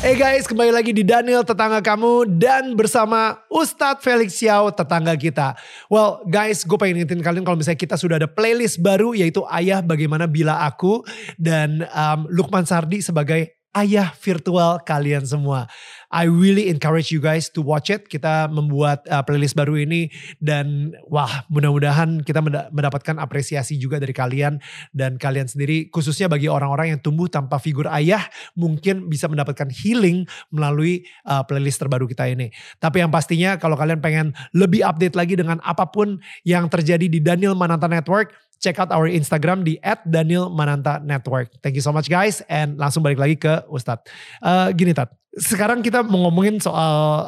[0.00, 5.52] Hey guys, kembali lagi di Daniel tetangga kamu dan bersama Ustadz Felix Xiao tetangga kita.
[5.92, 9.84] Well guys, gue pengen ingetin kalian kalau misalnya kita sudah ada playlist baru yaitu Ayah
[9.84, 11.04] Bagaimana Bila Aku
[11.36, 15.70] dan um, Lukman Sardi sebagai ayah virtual kalian semua.
[16.10, 18.10] I really encourage you guys to watch it.
[18.10, 20.10] Kita membuat uh, playlist baru ini
[20.42, 22.42] dan wah mudah-mudahan kita
[22.74, 24.58] mendapatkan apresiasi juga dari kalian
[24.90, 28.26] dan kalian sendiri khususnya bagi orang-orang yang tumbuh tanpa figur ayah
[28.58, 32.50] mungkin bisa mendapatkan healing melalui uh, playlist terbaru kita ini.
[32.82, 37.22] Tapi yang pastinya kalau kalian pengen lebih update lagi dengan apa pun yang terjadi di
[37.22, 41.58] Daniel Mananta Network, check out our Instagram di @danielmananta_network.
[41.64, 44.06] Thank you so much guys and langsung balik lagi ke Ustadz.
[44.44, 47.24] Uh, gini Tat, sekarang kita mau ngomongin soal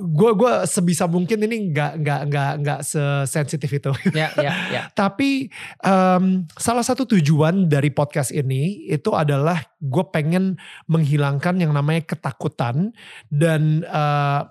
[0.00, 3.92] gue uh, gue sebisa mungkin ini nggak nggak nggak nggak sesensitif itu.
[4.16, 4.82] Ya, ya, ya.
[5.00, 5.52] Tapi
[5.84, 10.56] um, salah satu tujuan dari podcast ini itu adalah gue pengen
[10.88, 12.96] menghilangkan yang namanya ketakutan
[13.28, 14.48] dan uh,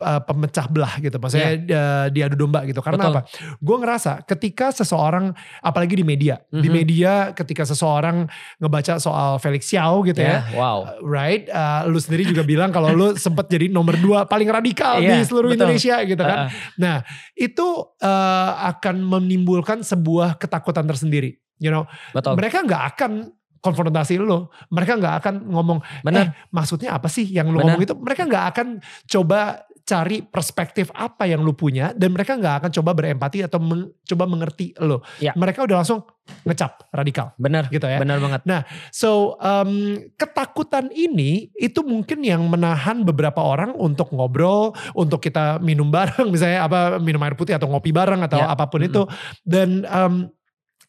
[0.00, 1.74] uh, pemecah belah gitu, maksudnya yeah.
[1.76, 2.80] uh, diadu domba gitu.
[2.84, 3.14] Karena Betul.
[3.14, 3.20] apa?
[3.58, 6.62] Gue ngerasa ketika seseorang, apalagi di media, mm-hmm.
[6.62, 6.74] di mhm.
[6.74, 8.28] media ketika seseorang
[8.60, 11.48] ngebaca soal Felix Xiao gitu yeah, ya, wow, uh, right?
[11.48, 15.26] Uh, lu sendiri juga bilang kalau lu sempat jadi nomor dua paling radikal yeah, di
[15.26, 15.64] seluruh betul.
[15.64, 16.38] Indonesia gitu kan.
[16.48, 16.50] Uh-uh.
[16.80, 16.96] Nah
[17.36, 17.66] itu
[18.00, 21.36] uh, akan menimbulkan sebuah ketakutan tersendiri.
[21.56, 22.36] You know, Betul.
[22.36, 23.32] mereka nggak akan
[23.64, 24.52] konfrontasi lo.
[24.68, 26.20] Mereka nggak akan ngomong, Bener.
[26.20, 27.94] eh maksudnya apa sih yang lu ngomong itu.
[27.96, 28.66] Mereka nggak akan
[29.08, 33.86] coba cari perspektif apa yang lu punya dan mereka nggak akan coba berempati atau men,
[34.02, 35.06] coba mengerti lo.
[35.22, 35.30] Ya.
[35.38, 36.02] Mereka udah langsung
[36.42, 37.38] ngecap radikal.
[37.38, 37.70] Benar.
[37.70, 38.02] Gitu ya.
[38.02, 38.42] Benar banget.
[38.50, 45.62] Nah, so um, ketakutan ini itu mungkin yang menahan beberapa orang untuk ngobrol, untuk kita
[45.62, 48.50] minum bareng misalnya apa minum air putih atau ngopi bareng atau ya.
[48.50, 48.90] apa pun mm -hmm.
[48.90, 49.02] itu
[49.46, 50.14] dan um,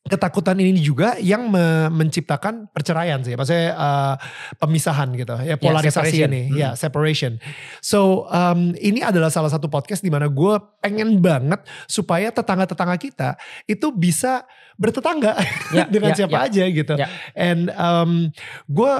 [0.07, 4.15] ketakutan ini juga yang me menciptakan perceraian sih, maksudnya uh,
[4.57, 6.57] pemisahan gitu, ya polarisasi yeah, ini, hmm.
[6.57, 7.37] ya separation.
[7.79, 13.29] So um, ini adalah salah satu podcast di mana gue pengen banget supaya tetangga-tetangga kita
[13.67, 14.47] itu bisa
[14.79, 15.35] bertetangga
[15.75, 16.47] yeah, dengan yeah, siapa yeah.
[16.47, 16.93] aja gitu.
[16.97, 17.09] Yeah.
[17.35, 18.11] And um,
[18.71, 18.93] gue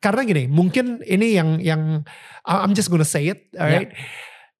[0.00, 2.02] karena gini, mungkin ini yang yang
[2.48, 3.92] I'm just gonna say it, alright.
[3.92, 4.08] Yeah.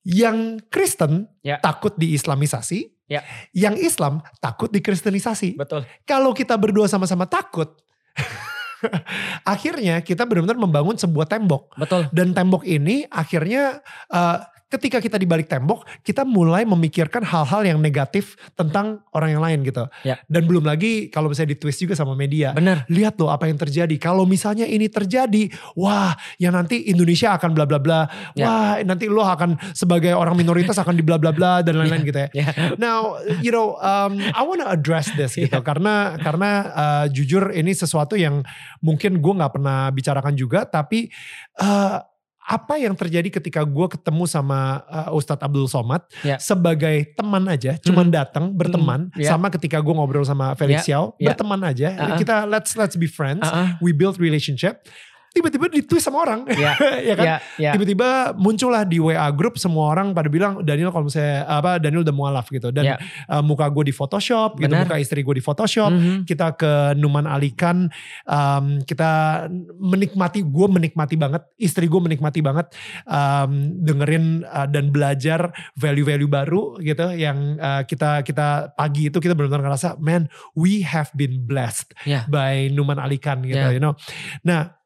[0.01, 0.37] Yang
[0.73, 1.61] Kristen yeah.
[1.61, 3.27] takut diislamisasi, Ya.
[3.51, 5.59] Yang Islam takut dikristenisasi.
[5.59, 5.83] Betul.
[6.07, 7.75] Kalau kita berdua sama-sama takut,
[9.53, 11.75] akhirnya kita benar-benar membangun sebuah tembok.
[11.75, 12.07] Betul.
[12.15, 13.83] Dan tembok ini akhirnya
[14.15, 14.39] uh,
[14.71, 19.67] ketika kita di balik tembok, kita mulai memikirkan hal-hal yang negatif tentang orang yang lain
[19.67, 19.85] gitu.
[20.07, 20.23] Ya.
[20.31, 22.55] Dan belum lagi kalau misalnya di twist juga sama media.
[22.55, 22.87] Benar.
[22.87, 23.93] Lihat loh apa yang terjadi.
[23.99, 28.07] Kalau misalnya ini terjadi, wah ya nanti Indonesia akan bla bla bla.
[28.39, 28.47] Ya.
[28.47, 32.09] Wah nanti lo akan sebagai orang minoritas akan di bla bla bla dan lain-lain ya.
[32.09, 32.29] gitu ya.
[32.31, 32.47] ya.
[32.79, 35.67] Now, you know, um, I wanna address this gitu ya.
[35.67, 38.47] karena karena uh, jujur ini sesuatu yang
[38.79, 41.11] mungkin gue nggak pernah bicarakan juga, tapi
[41.59, 42.07] uh,
[42.41, 46.41] apa yang terjadi ketika gue ketemu sama uh, Ustadz Abdul Somad yeah.
[46.41, 48.17] sebagai teman aja, cuman hmm.
[48.17, 49.21] datang berteman, hmm.
[49.21, 49.31] yeah.
[49.31, 51.05] sama ketika gue ngobrol sama Felix yeah.
[51.05, 51.31] Xiao, yeah.
[51.31, 52.19] berteman aja, uh -uh.
[52.19, 53.67] kita let's let's be friends, uh -uh.
[53.85, 54.89] we build relationship
[55.31, 56.75] tiba-tiba ditweet sama orang ya,
[57.09, 57.71] ya kan ya, ya.
[57.79, 62.15] tiba-tiba muncullah di WA grup semua orang pada bilang Daniel kalau misalnya apa Daniel udah
[62.15, 62.97] mualaf gitu dan ya.
[63.31, 66.19] uh, muka gue di Photoshop gitu muka istri gue di Photoshop mm -hmm.
[66.27, 67.87] kita ke Numan Alikan
[68.27, 69.47] um, kita
[69.79, 72.75] menikmati gue menikmati banget istri gue menikmati banget
[73.07, 79.39] um, dengerin uh, dan belajar value-value baru gitu yang uh, kita kita pagi itu kita
[79.39, 80.27] benar-benar ngerasa man
[80.59, 82.27] we have been blessed yeah.
[82.27, 83.71] by Numan Alikan gitu yeah.
[83.71, 83.95] you know
[84.43, 84.80] nah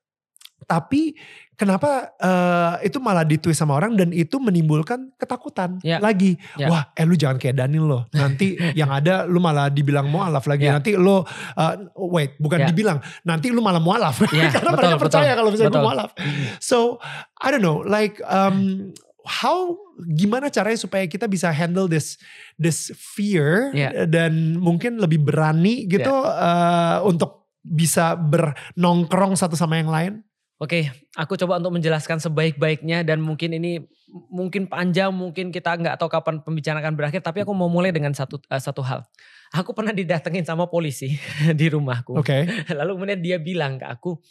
[0.65, 1.15] tapi
[1.55, 6.03] kenapa uh, itu malah ditweet sama orang dan itu menimbulkan ketakutan yeah.
[6.03, 6.35] lagi.
[6.59, 6.71] Yeah.
[6.71, 8.03] Wah, eh lu jangan kayak Daniel loh.
[8.11, 10.67] Nanti yang ada lu malah dibilang mualaf lagi.
[10.67, 10.77] Yeah.
[10.79, 11.75] Nanti lu uh,
[12.11, 12.69] wait, bukan yeah.
[12.69, 14.19] dibilang, nanti lu malah mualaf.
[14.35, 15.83] Yeah, Karena betul, mereka percaya betul, kalau misalnya betul.
[15.83, 16.11] gue mualaf.
[16.59, 16.79] So,
[17.39, 18.91] I don't know, like um,
[19.25, 19.79] how
[20.11, 22.21] gimana caranya supaya kita bisa handle this
[22.59, 24.05] this fear yeah.
[24.05, 26.99] dan mungkin lebih berani gitu yeah.
[27.01, 30.13] uh, untuk bisa bernongkrong satu sama yang lain?
[30.63, 30.87] Oke,
[31.19, 33.83] aku coba untuk menjelaskan sebaik-baiknya dan mungkin ini
[34.31, 37.27] mungkin panjang, mungkin kita nggak tahu kapan pembicaraan akan berakhir.
[37.27, 39.03] Tapi aku mau mulai dengan satu uh, satu hal.
[39.51, 41.19] Aku pernah didatengin sama polisi
[41.59, 42.15] di rumahku.
[42.15, 42.47] Oke.
[42.47, 42.71] Okay.
[42.79, 44.23] Lalu kemudian dia bilang ke aku,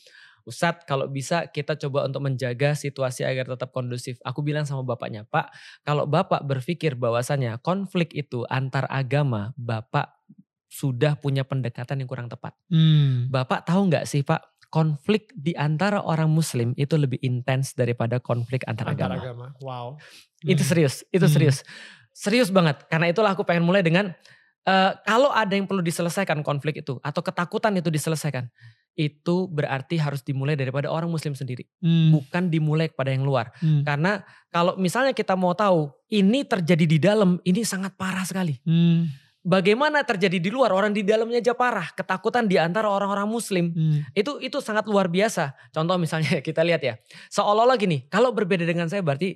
[0.48, 4.16] Ustadz kalau bisa kita coba untuk menjaga situasi agar tetap kondusif.
[4.24, 5.52] Aku bilang sama bapaknya, Pak,
[5.84, 10.08] kalau bapak berpikir bahwasannya konflik itu antar agama, bapak
[10.74, 12.58] sudah punya pendekatan yang kurang tepat.
[12.72, 13.30] Hmm.
[13.30, 18.66] Bapak tahu nggak sih Pak, konflik di antara orang Muslim itu lebih intens daripada konflik
[18.66, 19.22] antar, Antar agama.
[19.22, 19.48] agama.
[19.62, 19.88] Wow.
[20.42, 20.70] Itu Hmm.
[20.74, 21.34] serius, itu Hmm.
[21.38, 21.58] serius.
[22.10, 22.82] Serius banget.
[22.90, 24.10] Karena itulah aku pengen mulai dengan
[24.64, 28.48] eh, kalau ada yang perlu diselesaikan konflik itu atau ketakutan itu diselesaikan,
[28.96, 32.16] itu berarti harus dimulai daripada orang muslim sendiri, Hmm.
[32.16, 33.52] bukan dimulai kepada yang luar.
[33.60, 33.84] Hmm.
[33.84, 38.56] Karena kalau misalnya kita mau tahu ini terjadi di dalam, ini sangat parah sekali.
[38.64, 39.12] Hmm.
[39.44, 41.92] Bagaimana terjadi di luar, orang di dalamnya aja parah.
[41.92, 43.76] Ketakutan di antara orang-orang muslim.
[43.76, 44.08] Hmm.
[44.16, 45.52] Itu itu sangat luar biasa.
[45.76, 46.96] Contoh misalnya kita lihat ya.
[47.28, 49.36] Seolah-olah gini, kalau berbeda dengan saya berarti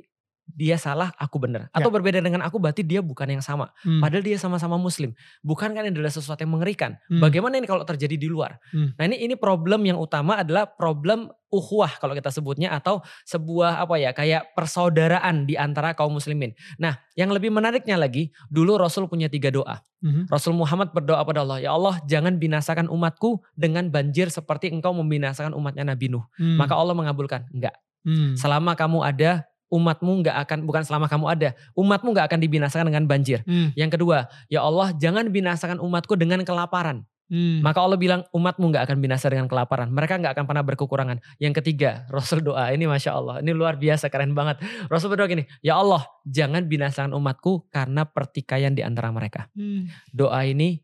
[0.55, 1.67] dia salah, aku benar.
[1.75, 3.69] Atau berbeda dengan aku berarti dia bukan yang sama.
[3.83, 3.99] Hmm.
[3.99, 5.11] Padahal dia sama-sama muslim.
[5.43, 6.95] Bukan kan ini adalah sesuatu yang mengerikan.
[7.11, 7.19] Hmm.
[7.19, 8.57] Bagaimana ini kalau terjadi di luar?
[8.71, 8.95] Hmm.
[8.95, 13.95] Nah ini ini problem yang utama adalah problem ukhuwah kalau kita sebutnya atau sebuah apa
[13.95, 16.51] ya kayak persaudaraan di antara kaum muslimin.
[16.79, 19.83] Nah yang lebih menariknya lagi dulu Rasul punya tiga doa.
[19.97, 20.29] Hmm.
[20.29, 25.57] Rasul Muhammad berdoa pada Allah, ya Allah jangan binasakan umatku dengan banjir seperti engkau membinasakan
[25.57, 26.25] umatnya Nabi Nuh.
[26.37, 26.53] Hmm.
[26.53, 27.73] Maka Allah mengabulkan, enggak.
[28.05, 28.37] Hmm.
[28.37, 33.03] Selama kamu ada, umatmu enggak akan, bukan selama kamu ada, umatmu enggak akan binasakan dengan
[33.07, 33.43] banjir.
[33.43, 33.75] Hmm.
[33.75, 37.03] Yang kedua, ya Allah jangan binasakan umatku dengan kelaparan.
[37.27, 37.59] Hmm.
[37.59, 39.91] Maka Allah bilang umatmu nggak akan binasa dengan kelaparan.
[39.91, 41.19] Mereka nggak akan pernah berkekurangan.
[41.43, 44.63] Yang ketiga, Rasul doa ini masya Allah, ini luar biasa keren banget.
[44.87, 49.51] Rasul berdoa gini, ya Allah jangan binasakan umatku karena pertikaian di antara mereka.
[49.51, 49.91] Hmm.
[50.15, 50.79] Doa ini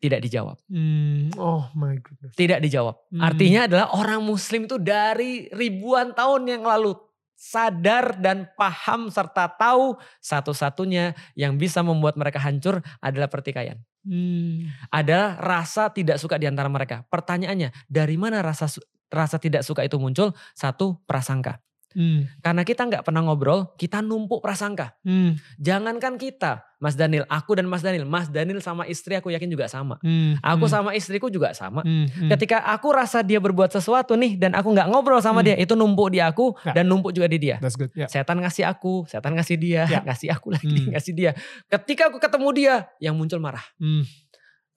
[0.00, 1.28] tidak dijawab, Hmm.
[1.36, 2.32] Oh my goodness.
[2.36, 2.96] tidak dijawab.
[3.12, 3.20] Hmm.
[3.20, 6.92] Artinya adalah orang Muslim itu dari ribuan tahun yang lalu
[7.40, 13.80] sadar dan paham serta tahu satu-satunya yang bisa membuat mereka hancur adalah pertikaian.
[14.00, 14.72] Hmm.
[14.88, 17.04] adalah rasa tidak suka di antara mereka.
[17.12, 18.64] Pertanyaannya, dari mana rasa
[19.12, 20.32] rasa tidak suka itu muncul?
[20.56, 21.60] Satu, prasangka.
[21.90, 22.30] Hmm.
[22.38, 24.94] Karena kita nggak pernah ngobrol, kita numpuk prasangka.
[25.02, 25.34] Hmm.
[25.58, 29.66] Jangankan kita, Mas Daniel, aku dan Mas Daniel, Mas Daniel sama istri aku yakin juga
[29.66, 29.98] sama.
[30.00, 30.38] Hmm.
[30.38, 30.74] Aku Hmm.
[30.78, 31.82] sama istriku juga sama.
[31.82, 32.06] Hmm.
[32.06, 32.30] Hmm.
[32.30, 35.50] Ketika aku rasa dia berbuat sesuatu nih dan aku nggak ngobrol sama Hmm.
[35.50, 36.78] dia, itu numpuk di aku Ya.
[36.78, 37.58] dan numpuk juga di dia.
[37.58, 37.90] That's good.
[37.98, 38.06] Ya.
[38.06, 40.00] Setan ngasih aku, setan ngasih dia, Ya.
[40.06, 40.94] ngasih aku lagi, Hmm.
[40.94, 41.34] ngasih dia.
[41.66, 43.62] Ketika aku ketemu dia, yang muncul marah.
[43.82, 44.06] Hmm.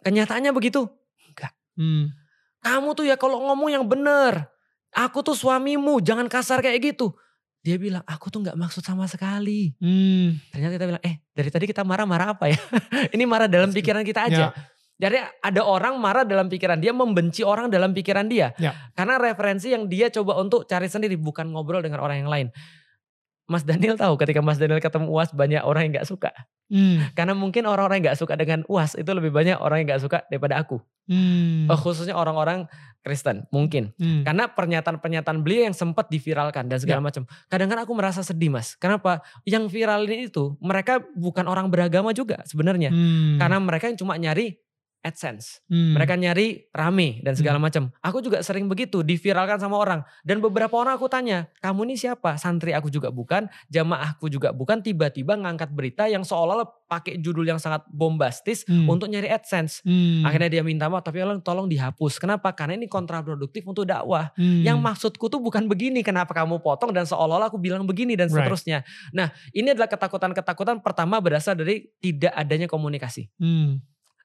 [0.02, 0.90] Kenyataannya begitu.
[1.74, 2.14] Hmm.
[2.62, 4.53] kamu tuh ya kalau ngomong yang bener.
[4.94, 7.14] Aku tuh suamimu, jangan kasar kayak gitu.
[7.64, 9.72] Dia bilang, aku tuh gak maksud sama sekali.
[9.80, 10.36] Hmm.
[10.52, 12.60] Ternyata kita bilang, eh dari tadi kita marah-marah apa ya?
[13.16, 14.52] Ini marah dalam pikiran kita aja.
[14.52, 14.74] Ya.
[15.00, 18.52] Jadi ada orang marah dalam pikiran dia, membenci orang dalam pikiran dia.
[18.60, 18.76] Ya.
[18.94, 22.48] Karena referensi yang dia coba untuk cari sendiri, bukan ngobrol dengan orang yang lain.
[23.44, 26.32] Mas Daniel tahu ketika Mas Daniel ketemu UAS banyak orang yang gak suka.
[26.72, 27.12] Hmm.
[27.12, 30.24] Karena mungkin orang-orang yang gak suka dengan UAS itu lebih banyak orang yang gak suka
[30.32, 30.80] daripada aku.
[31.12, 31.68] Hmm.
[31.68, 32.72] Oh, khususnya orang-orang
[33.04, 33.92] Kristen mungkin.
[34.00, 34.24] Hmm.
[34.24, 37.08] Karena pernyataan-pernyataan beliau yang sempat diviralkan dan segala Ya.
[37.12, 37.24] macam.
[37.52, 38.80] Kadang-kadang aku merasa sedih mas.
[38.80, 39.20] Kenapa?
[39.44, 42.90] Yang viral ini itu mereka bukan orang beragama juga sebenarnya.
[42.96, 43.36] Hmm.
[43.38, 44.56] Karena mereka yang cuma nyari
[45.04, 45.60] AdSense.
[45.68, 45.94] Hmm.
[46.00, 47.92] Mereka nyari rame dan segala macam.
[48.00, 50.02] Aku juga sering begitu diviralkan sama orang.
[50.24, 52.40] Dan beberapa orang aku tanya, kamu ini siapa?
[52.40, 54.80] Santri aku juga bukan, jamaahku juga bukan.
[54.80, 58.88] Tiba-tiba ngangkat berita yang seolah-olah pakai judul yang sangat bombastis Hmm.
[58.88, 59.84] untuk nyari AdSense.
[59.84, 60.24] Hmm.
[60.24, 62.16] Akhirnya dia minta maaf, tapi tolong, tolong dihapus.
[62.16, 62.56] Kenapa?
[62.56, 64.32] Karena ini kontraproduktif untuk dakwah.
[64.40, 64.64] Hmm.
[64.64, 68.48] Yang maksudku tuh bukan begini, kenapa kamu potong dan seolah-olah aku bilang begini dan Right.
[68.48, 68.88] seterusnya.
[69.12, 73.28] Nah ini adalah ketakutan-ketakutan pertama berasal dari tidak adanya komunikasi.
[73.36, 73.84] Hmm.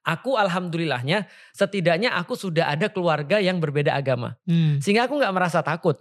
[0.09, 4.41] Aku alhamdulillahnya setidaknya aku sudah ada keluarga yang berbeda agama.
[4.49, 4.81] Hmm.
[4.81, 6.01] Sehingga aku nggak merasa takut.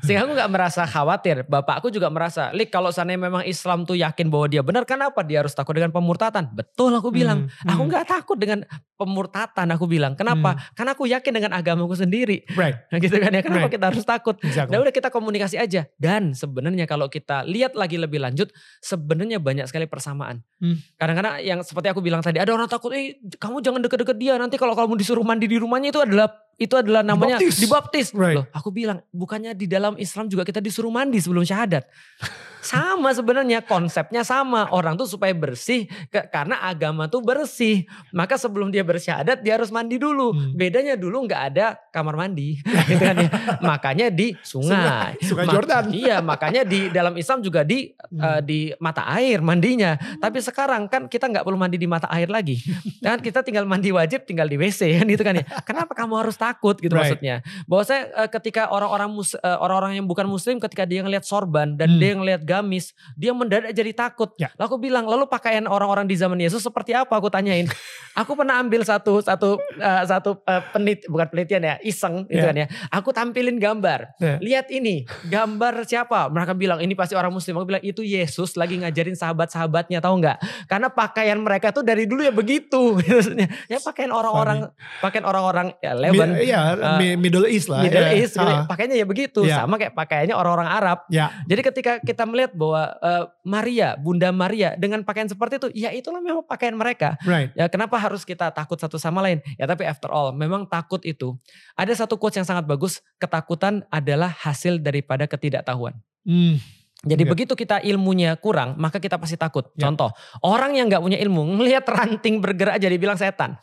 [0.00, 1.44] Sehingga aku nggak merasa khawatir.
[1.44, 5.44] Bapakku juga merasa, Lik kalau sana memang Islam tuh yakin bahwa dia benar, kenapa dia
[5.44, 6.48] harus takut dengan pemurtatan?
[6.48, 7.44] Betul aku bilang.
[7.52, 7.68] Hmm.
[7.76, 7.90] Aku Hmm.
[7.92, 8.64] nggak takut dengan
[8.96, 10.16] pemurtatan aku bilang.
[10.16, 10.56] Kenapa?
[10.72, 12.48] Karena aku yakin dengan agamaku sendiri.
[12.56, 12.88] Right.
[13.04, 13.44] Gitu kan ya.
[13.44, 13.74] Kenapa Right.
[13.76, 14.40] kita harus takut?
[14.40, 14.72] Exactly.
[14.72, 15.84] Nah udah kita komunikasi aja.
[16.00, 18.48] Dan sebenarnya kalau kita lihat lagi lebih lanjut,
[18.80, 20.40] sebenarnya banyak sekali persamaan.
[20.56, 20.78] Hmm.
[20.96, 24.38] Kadang-kadang yang seperti aku bilang tadi, ada orang takut, eh kamu jangan deket-deket dia.
[24.38, 26.30] Nanti kalau kamu disuruh mandi di rumahnya itu adalah
[26.62, 27.58] itu adalah namanya Dibaptis.
[27.58, 28.06] dibaptis.
[28.12, 28.36] Right.
[28.36, 31.82] Loh, aku bilang bukannya di dalam Islam juga kita disuruh mandi sebelum syahadat.
[32.62, 38.70] sama sebenarnya konsepnya sama orang tuh supaya bersih ke- karena agama tuh bersih maka sebelum
[38.70, 40.54] dia bersyahadat dia harus mandi dulu Hmm.
[40.54, 43.28] bedanya dulu nggak ada kamar mandi gitu kan ya
[43.58, 45.84] makanya di sungai Sungai Ma- Jordan.
[46.06, 48.20] iya makanya di dalam Islam juga di Hmm.
[48.20, 52.28] eh, di mata air mandinya tapi sekarang kan kita nggak perlu mandi di mata air
[52.28, 52.62] lagi
[53.00, 56.36] kan kita tinggal mandi wajib tinggal di WC kan gitu kan ya kenapa kamu harus
[56.36, 57.16] takut takut gitu Right.
[57.16, 57.36] maksudnya.
[57.64, 61.74] Bahwa saya eh, ketika orang-orang mus- eh, orang-orang yang bukan muslim ketika dia ngelihat sorban
[61.74, 61.98] dan Hmm.
[61.98, 64.36] dia ngelihat gamis, dia mendadak jadi takut.
[64.36, 64.52] Ya.
[64.54, 67.64] Lalu aku bilang, "Lalu pakaian orang-orang di zaman Yesus seperti apa?" Aku tanyain.
[68.20, 72.48] aku pernah ambil satu satu eh, satu eh, penit bukan penelitian ya, iseng gitu Ya.
[72.50, 72.66] kan ya.
[72.90, 74.18] Aku tampilin gambar.
[74.18, 74.36] Ya.
[74.38, 76.28] Lihat ini, gambar siapa?
[76.28, 80.36] Mereka bilang, "Ini pasti orang muslim." Aku bilang, "Itu Yesus lagi ngajarin sahabat-sahabatnya, tahu nggak?
[80.66, 84.68] Karena pakaian mereka tuh dari dulu ya begitu." Maksudnya, ya pakaian orang-orang
[84.98, 86.60] pakaian orang-orang ya Lebanon, Iya,
[86.96, 87.82] Mi- Middle East lah.
[87.82, 88.16] Middle ya.
[88.16, 88.34] East.
[88.36, 89.60] Ah, pakaiannya ya begitu, Ya.
[89.60, 90.98] sama kayak pakaiannya orang-orang Arab.
[91.08, 95.90] Ya, Jadi ketika kita melihat bahwa eh, Maria, Bunda Maria dengan pakaian seperti itu, ya
[95.90, 97.14] itulah memang pakaian mereka.
[97.22, 97.52] right.
[97.52, 99.38] Ya kenapa harus kita takut satu sama lain?
[99.54, 101.34] Ya tapi after all, memang takut itu
[101.72, 105.94] ada satu quotes yang sangat bagus, ketakutan adalah hasil daripada ketidaktahuan.
[106.22, 106.56] Hmm,
[107.02, 107.30] Jadi Ya.
[107.30, 109.74] begitu kita ilmunya kurang, maka kita pasti takut.
[109.74, 109.90] Ya.
[109.90, 113.58] Contoh, orang yang nggak punya ilmu ngelihat ranting bergerak aja dia bilang setan.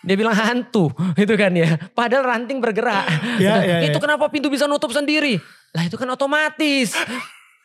[0.00, 0.88] Dia bilang hantu,
[1.22, 1.76] itu kan ya.
[1.92, 3.04] Padahal ranting bergerak.
[3.36, 4.02] Ya, ya, itu ya.
[4.02, 5.36] kenapa pintu bisa nutup sendiri?
[5.76, 6.96] Lah itu kan otomatis.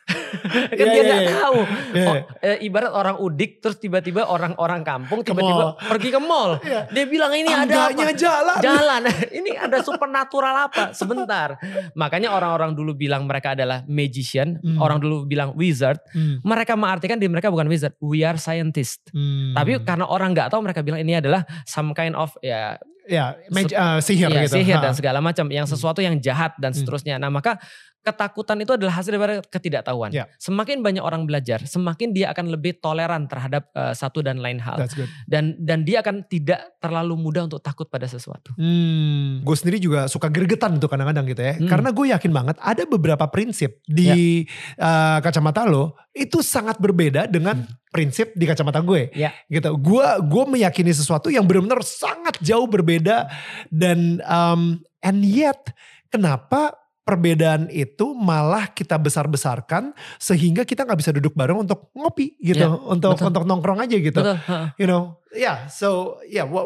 [0.06, 1.32] Kan Ya, dia ya, nggak ya.
[1.36, 1.60] tahu.
[1.92, 2.24] Ya, Oh, ya.
[2.46, 6.62] eh, ibarat orang udik terus tiba-tiba orang-orang kampung tiba-tiba pergi ke mall.
[6.62, 6.86] Iya.
[6.90, 8.14] Dia bilang ini ada Tangganya apa?
[8.16, 8.58] jalan.
[8.62, 9.02] Jalan.
[9.42, 10.94] ini ada supernatural apa?
[10.94, 11.58] Sebentar.
[11.94, 14.78] Makanya orang-orang dulu bilang mereka adalah magician, Hmm.
[14.78, 15.98] orang dulu bilang wizard.
[16.12, 19.02] Hmm, Mereka mengartikan di mereka bukan wizard, we are scientist.
[19.10, 19.58] hmm.
[19.58, 23.38] Tapi karena orang nggak tahu mereka bilang ini adalah some kind of ya ya,
[23.78, 24.58] ah, sihir Iya, gitu.
[24.58, 24.90] sihir Ha.
[24.90, 25.74] dan segala macam, yang Hmm.
[25.78, 26.82] sesuatu yang jahat dan Hmm.
[26.82, 27.22] seterusnya.
[27.22, 27.62] Nah, maka
[28.06, 30.14] ketakutan itu adalah hasil dari ketidaktahuan.
[30.14, 30.30] Ya.
[30.38, 34.78] Semakin banyak orang belajar, semakin dia akan lebih toleran terhadap eh, satu dan lain hal.
[34.78, 35.10] That's good.
[35.26, 38.54] Dan dan dia akan tidak terlalu mudah untuk takut pada sesuatu.
[38.62, 41.58] Hmm, gue sendiri juga suka gregetan tuh kadang-kadang gitu ya.
[41.58, 41.66] Hmm.
[41.66, 44.46] Karena gue yakin banget ada beberapa prinsip di
[44.78, 49.10] uh, kacamata lo itu sangat berbeda dengan prinsip di kacamata gue.
[49.18, 49.34] Ya.
[49.50, 49.74] Gitu.
[49.82, 53.26] Gue gue meyakini sesuatu yang benar-benar sangat jauh berbeda
[53.74, 55.74] dan um, and yet
[56.14, 62.66] kenapa perbedaan itu malah kita besar-besarkan sehingga kita nggak bisa duduk bareng untuk ngopi gitu,
[62.66, 63.30] Ya, untuk betul.
[63.30, 64.38] untuk nongkrong aja gitu Betul.
[64.76, 66.66] you know ya so ya wa-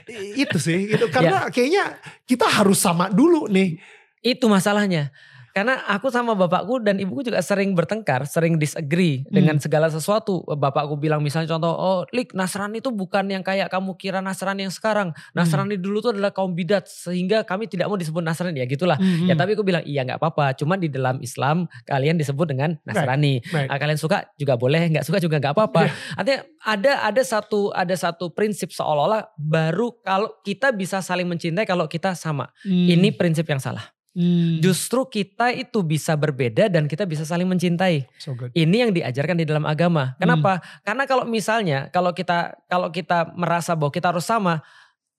[0.42, 1.52] itu sih itu karena Ya.
[1.52, 1.84] kayaknya
[2.24, 3.76] kita harus sama dulu nih
[4.20, 5.12] Itu masalahnya.
[5.50, 9.34] Karena aku sama bapakku dan ibuku juga sering bertengkar, sering disagree Hmm.
[9.34, 10.46] dengan segala sesuatu.
[10.46, 14.74] Bapakku bilang misalnya contoh, oh Lik Nasrani itu bukan yang kayak kamu kira Nasrani yang
[14.74, 15.10] sekarang.
[15.34, 15.82] Nasrani Hmm.
[15.82, 18.62] dulu itu adalah kaum bidat sehingga kami tidak mau disebut Nasrani.
[18.62, 18.96] Ya gitulah.
[19.26, 20.54] Ya tapi aku bilang iya nggak apa-apa.
[20.54, 23.42] Cuma di dalam Islam kalian disebut dengan Nasrani.
[23.50, 23.68] Right.
[23.68, 25.90] Ah, kalian suka juga boleh, nggak suka juga nggak apa-apa.
[26.14, 31.84] Artinya ada ada satu ada satu prinsip seolah-olah baru kalau kita bisa saling mencintai kalau
[31.84, 32.48] kita sama.
[32.62, 32.86] Hmm.
[32.86, 33.82] Ini prinsip yang salah.
[34.10, 34.58] Hmm.
[34.58, 38.10] Justru kita itu bisa berbeda dan kita bisa saling mencintai.
[38.18, 40.14] so good Ini yang diajarkan di dalam agama.
[40.14, 40.26] Hmm.
[40.26, 40.52] Kenapa?
[40.82, 44.66] Karena kalau misalnya kalau kita kalau kita merasa bahwa kita harus sama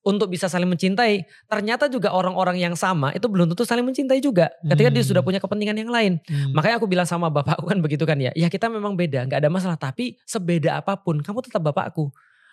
[0.01, 4.50] untuk bisa saling mencintai, ternyata juga orang-orang yang sama itu belum tentu saling mencintai juga.
[4.65, 5.12] Ketika dia Hmm.
[5.13, 6.17] sudah punya kepentingan yang lain.
[6.25, 6.51] Hmm.
[6.57, 8.33] Makanya aku bilang sama bapakku kan begitu kan ya.
[8.36, 9.77] Ya kita memang beda, nggak ada masalah.
[9.77, 12.10] Tapi sebeda apa pun, kamu tetap bapakku.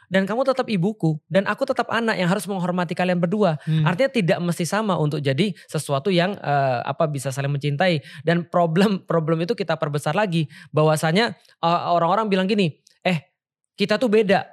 [0.09, 1.21] Dan kamu tetap ibuku.
[1.29, 3.61] Dan aku tetap anak yang harus menghormati kalian berdua.
[3.69, 3.85] Hmm.
[3.85, 8.00] Artinya tidak mesti sama untuk jadi sesuatu yang eh, apa bisa saling mencintai.
[8.25, 10.49] Dan problem problem itu kita perbesar lagi.
[10.73, 12.73] Bahwasanya eh, orang-orang bilang gini,
[13.05, 13.31] eh
[13.77, 14.49] kita tuh beda.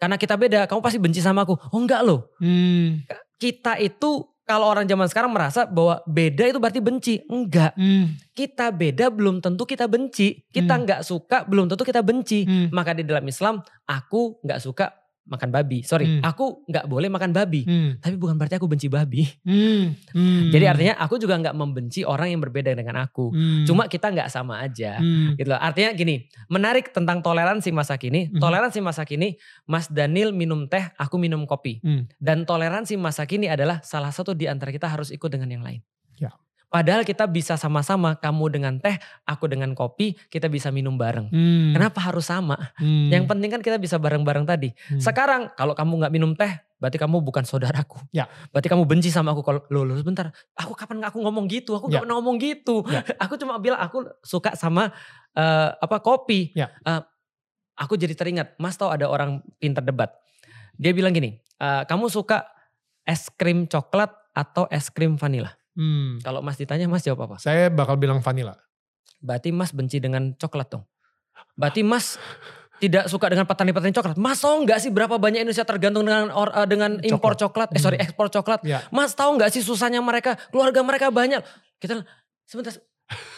[0.00, 1.54] Karena kita beda, kamu pasti benci sama aku.
[1.70, 2.34] Oh enggak loh.
[2.42, 3.04] Hmm.
[3.38, 7.14] Kita itu kalau orang zaman sekarang merasa bahwa beda itu berarti benci.
[7.28, 7.72] Enggak.
[7.76, 8.12] Hmm.
[8.36, 10.44] Kita beda belum tentu kita benci.
[10.52, 10.84] Kita Hmm.
[10.84, 12.44] nggak suka belum tentu kita benci.
[12.44, 12.68] Hmm.
[12.72, 15.80] Maka di dalam Islam aku nggak suka makan babi.
[15.80, 16.20] Sorry, Hmm.
[16.20, 17.64] aku nggak boleh makan babi.
[17.64, 17.96] Hmm.
[17.96, 19.24] Tapi bukan berarti aku benci babi.
[19.44, 19.96] Hmm.
[20.12, 20.50] Hmm.
[20.52, 23.32] Jadi artinya aku juga nggak membenci orang yang berbeda dengan aku.
[23.32, 23.64] Hmm.
[23.64, 25.00] Cuma kita nggak sama aja.
[25.00, 25.36] Hmm.
[25.36, 25.60] Gitu loh.
[25.60, 28.28] Artinya gini, menarik tentang toleransi masa kini.
[28.28, 28.40] Mhm.
[28.40, 31.80] Toleransi masa kini, Mas Daniel minum teh, aku minum kopi.
[31.80, 32.04] Hmm.
[32.20, 35.80] Dan toleransi masa kini adalah salah satu di antara kita harus ikut dengan yang lain.
[36.20, 36.30] Ya.
[36.74, 41.30] Padahal kita bisa sama-sama, kamu dengan teh, aku dengan kopi, kita bisa minum bareng.
[41.30, 41.70] Hmm.
[41.70, 42.74] Kenapa harus sama?
[42.74, 43.14] Hmm.
[43.14, 44.74] Yang penting kan kita bisa bareng-bareng tadi.
[44.90, 44.98] Hmm.
[44.98, 46.50] Sekarang kalau kamu nggak minum teh,
[46.82, 48.02] berarti kamu bukan saudaraku.
[48.10, 48.26] Ya.
[48.50, 49.46] Berarti kamu benci sama aku.
[49.46, 51.78] Kalau lo, lo sebentar, aku kapan nggak aku ngomong gitu?
[51.78, 52.04] Aku nggak Ya.
[52.10, 52.82] pernah ngomong gitu.
[52.90, 53.06] Ya.
[53.22, 54.90] Aku cuma bilang aku suka sama
[55.38, 56.50] eh, apa kopi.
[56.58, 56.74] Ya.
[56.82, 57.00] Eh,
[57.78, 60.10] aku jadi teringat, Mas tahu ada orang pinter debat.
[60.74, 62.50] Dia bilang gini, eh, kamu suka
[63.06, 65.54] es krim coklat atau es krim vanila?
[65.74, 66.22] Hmm.
[66.22, 67.36] Kalau Mas ditanya, Mas jawab apa?
[67.38, 68.54] Saya bakal bilang vanilla.
[69.18, 70.84] Berarti Mas benci dengan coklat dong.
[71.58, 72.14] Berarti Mas
[72.78, 74.14] tidak suka dengan petani-petani coklat.
[74.18, 77.70] Mas tahu nggak sih berapa banyak Indonesia tergantung dengan or- eh, dengan impor coklat?
[77.72, 78.04] Eh sorry Hmm.
[78.06, 78.60] ekspor coklat.
[78.62, 78.82] Ya.
[78.90, 81.40] Mas tahu nggak sih susahnya mereka, keluarga mereka banyak.
[81.78, 82.02] Kita
[82.44, 82.74] sebentar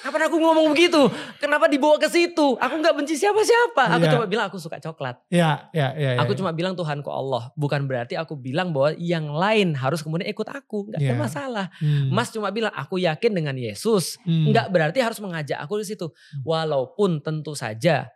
[0.01, 1.11] Kapan aku ngomong begitu?
[1.43, 2.55] Kenapa dibawa ke situ?
[2.55, 3.99] Aku nggak benci siapa-siapa.
[3.99, 4.13] Aku Iya.
[4.15, 5.19] cuma bilang aku suka coklat.
[5.27, 6.15] Ya, ya, ya.
[6.15, 6.39] ya, Aku ya.
[6.39, 7.51] cuma bilang Tuhanku Allah.
[7.59, 10.87] Bukan berarti aku bilang bahwa yang lain harus kemudian ikut aku.
[10.95, 11.19] Nggak ada Iya.
[11.19, 11.67] masalah.
[11.83, 12.15] Hmm.
[12.15, 14.23] Mas cuma bilang aku yakin dengan Yesus.
[14.23, 14.55] Hmm.
[14.55, 16.07] Nggak berarti harus mengajak aku di situ.
[16.47, 18.07] Walaupun tentu saja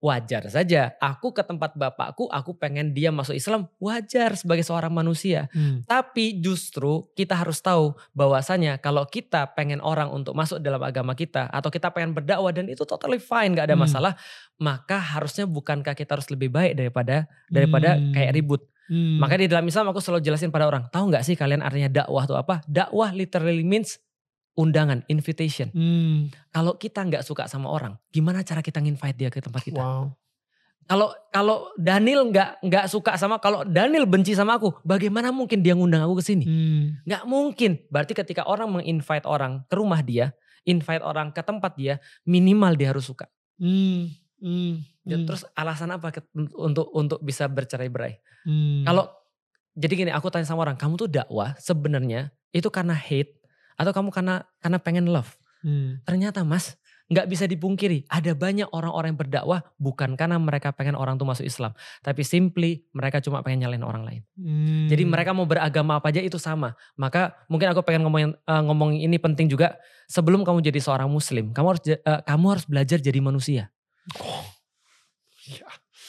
[0.00, 0.96] wajar saja.
[0.96, 3.68] Aku ke tempat bapakku, aku pengen dia masuk Islam.
[3.76, 5.52] Wajar sebagai seorang manusia.
[5.52, 5.84] Hmm.
[5.84, 11.52] Tapi justru kita harus tahu bahwasanya kalau kita pengen orang untuk masuk dalam agama kita
[11.52, 13.84] atau kita pengen berdakwah dan itu totally fine nggak ada Hmm.
[13.84, 14.12] masalah,
[14.56, 18.12] maka harusnya bukankah kita harus lebih baik daripada daripada Hmm.
[18.16, 18.64] kayak ribut.
[18.90, 19.22] Hmm.
[19.22, 22.26] Makanya di dalam Islam aku selalu jelasin pada orang, tahu nggak sih kalian artinya dakwah
[22.26, 22.64] itu apa?
[22.66, 24.00] Dakwah literally means
[24.60, 25.72] undangan, invitation.
[25.72, 26.28] Hmm.
[26.52, 29.80] Kalau kita nggak suka sama orang, gimana cara kita nginvite dia ke tempat kita?
[29.80, 30.12] Wow.
[30.84, 35.72] Kalau kalau Daniel nggak nggak suka sama, kalau Daniel benci sama aku, bagaimana mungkin dia
[35.72, 36.44] ngundang aku ke sini?
[36.44, 36.84] Hmm.
[37.08, 37.72] Nggak mungkin.
[37.88, 40.36] Berarti ketika orang menginvite orang ke rumah dia,
[40.68, 43.30] invite orang ke tempat dia, minimal dia harus suka.
[43.56, 44.12] Hmm.
[44.42, 44.82] Hmm.
[45.06, 45.26] Ya, Hmm.
[45.26, 46.12] Terus alasan apa
[46.58, 48.20] untuk untuk bisa bercerai-berai?
[48.44, 48.84] Hmm.
[48.84, 49.08] Kalau
[49.78, 53.39] jadi gini, aku tanya sama orang, kamu tuh dakwah sebenarnya itu karena hate
[53.80, 55.40] atau kamu karena karena pengen love?
[55.64, 56.00] Hmm.
[56.04, 56.76] Ternyata Mas,
[57.08, 61.44] nggak bisa dipungkiri, ada banyak orang-orang yang berdakwah bukan karena mereka pengen orang tuh masuk
[61.48, 61.72] Islam,
[62.04, 64.22] tapi simply mereka cuma pengen nyalain orang lain.
[64.36, 64.88] Hmm.
[64.92, 66.76] Jadi mereka mau beragama apa aja itu sama.
[66.96, 69.80] Maka mungkin aku pengen ngomongin eh, ngomong ini penting juga.
[70.10, 73.70] Sebelum kamu jadi seorang Muslim, kamu harus eh, kamu harus belajar jadi manusia.
[74.18, 74.44] Oh.
[75.46, 75.66] Ya.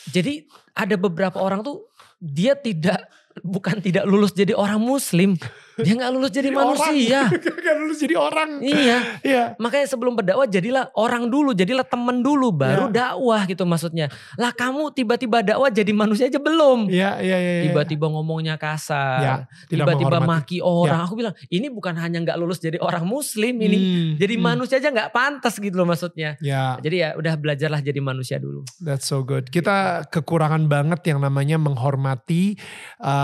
[0.09, 1.85] Jadi ada beberapa orang tuh
[2.21, 3.05] dia tidak
[3.39, 5.39] bukan tidak lulus jadi orang Muslim,
[5.79, 7.19] dia nggak lulus jadi manusia.
[7.61, 8.57] Gak lulus jadi orang.
[8.59, 8.97] Iya.
[9.21, 9.43] Iya.
[9.61, 14.09] Makanya sebelum berdakwah jadilah orang dulu, jadilah temen dulu, baru dakwah gitu maksudnya.
[14.35, 16.89] Lah kamu tiba-tiba dakwah jadi manusia aja belum.
[16.89, 17.51] Iya, iya, iya.
[17.61, 17.63] iya.
[17.69, 19.33] Tiba-tiba ngomongnya kasar, Ya,
[19.69, 21.05] tidak tiba-tiba maki orang.
[21.05, 24.43] Aku bilang ini bukan hanya nggak lulus jadi orang muslim ini, Hmm, jadi hmm.
[24.43, 26.35] manusia aja nggak pantas gitu loh maksudnya.
[26.41, 28.65] Ya, Jadi ya udah belajarlah jadi manusia dulu.
[28.81, 29.47] that's so good.
[29.53, 32.57] Kita kekurangan banget yang namanya menghormati
[32.99, 33.20] uh,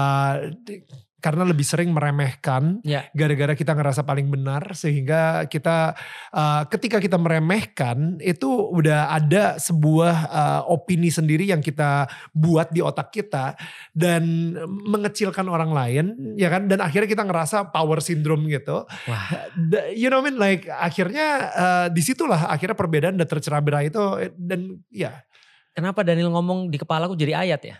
[0.63, 0.83] di-
[1.17, 3.09] karena lebih sering meremehkan Ya.
[3.09, 5.97] gara-gara kita ngerasa paling benar sehingga kita
[6.29, 12.05] uh, ketika kita meremehkan itu udah ada sebuah uh, opini sendiri yang kita
[12.37, 13.57] buat di otak kita
[13.97, 14.53] dan
[14.85, 16.05] mengecilkan orang lain
[16.37, 19.49] ya kan dan akhirnya kita ngerasa power syndrome gitu Wah,
[19.97, 23.89] you know what I mean like akhirnya uh, di situlah akhirnya perbedaan dan tercerah berai
[23.89, 23.99] itu
[24.37, 25.25] dan ya
[25.73, 27.77] kenapa Daniel ngomong di kepala aku jadi ayat ya?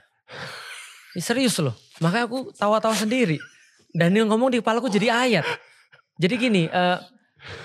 [1.18, 1.74] Serius loh.
[2.04, 3.42] Makanya aku tawa-tawa sendiri.
[3.94, 5.46] Daniel ngomong di kepala aku jadi ayat.
[6.18, 6.98] Jadi gini, eh,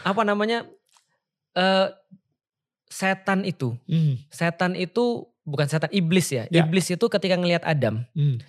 [0.05, 0.65] apa namanya?
[1.53, 1.89] eh,
[2.93, 6.45] setan itu, hmm, setan itu bukan setan iblis ya.
[6.53, 6.65] Ya.
[6.65, 8.41] Iblis itu ketika ngelihat Adam, hmm,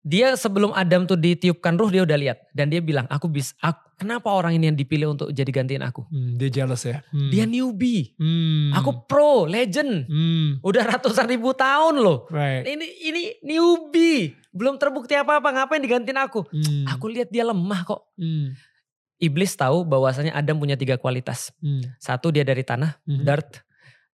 [0.00, 2.38] dia sebelum Adam tuh ditiupkan ruh dia udah lihat.
[2.56, 3.52] Dan dia bilang aku bisa
[4.00, 6.08] kenapa orang ini yang dipilih untuk jadi gantiin aku?
[6.08, 7.04] Hmm, dia jealous ya?
[7.12, 8.16] Hmm, dia newbie.
[8.16, 10.08] Hmm, aku pro legend.
[10.08, 12.24] Hmm, udah ratusan ribu tahun loh.
[12.32, 12.64] Right.
[12.64, 14.32] Ini ini newbie.
[14.50, 16.48] Belum terbukti apa apa ngapain digantiin aku?
[16.48, 18.08] Hmm, aku lihat dia lemah kok.
[18.16, 18.56] Hmm,
[19.20, 21.52] iblis tahu bahwasanya Adam punya tiga kualitas.
[21.60, 23.50] Hmm, satu dia dari tanah mhm, dirt.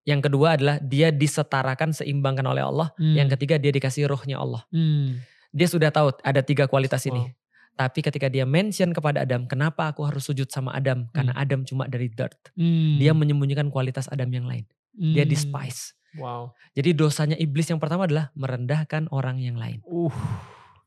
[0.06, 2.90] Yang kedua adalah dia disetarakan seimbangkan oleh Allah.
[2.98, 4.62] Hmm, yang ketiga dia dikasih rohnya Allah.
[4.70, 5.18] Hmm,
[5.56, 7.44] dia sudah tahu ada tiga kualitas ini Wow.
[7.76, 11.12] Tapi ketika dia mention kepada Adam, kenapa aku harus sujud sama Adam?
[11.12, 12.32] Karena Adam cuma dari dirt.
[12.56, 14.64] hmm, Dia menyembunyikan kualitas Adam yang lain.
[14.96, 15.92] Dia hmm, despise.
[16.16, 19.84] wow Jadi dosanya iblis yang pertama adalah merendahkan orang yang lain.
[19.84, 20.16] uh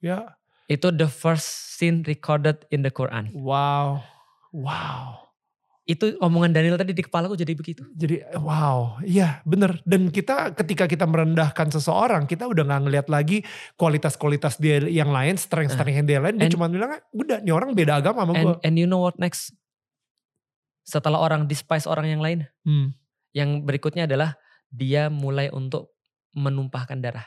[0.02, 0.34] ya
[0.66, 3.30] Itu the first sin recorded in the Quran.
[3.38, 4.02] wow
[4.50, 5.29] wow
[5.90, 7.82] Itu omongan Daniel tadi di kepalaku jadi begitu.
[7.98, 9.82] Jadi wow, iya bener.
[9.82, 13.42] Dan kita ketika kita merendahkan seseorang, kita udah nggak ngeliat lagi
[13.74, 16.38] kualitas-kualitas dia yang lain, strength-strength yang dia lain.
[16.38, 18.62] Dia cuma bilang, udah nih orang beda agama sama gue.
[18.62, 19.50] And, and you know what next?
[20.86, 22.94] Setelah orang despise orang yang lain, Hmm.
[23.34, 24.38] yang berikutnya adalah
[24.70, 25.98] dia mulai untuk
[26.38, 27.26] menumpahkan darah.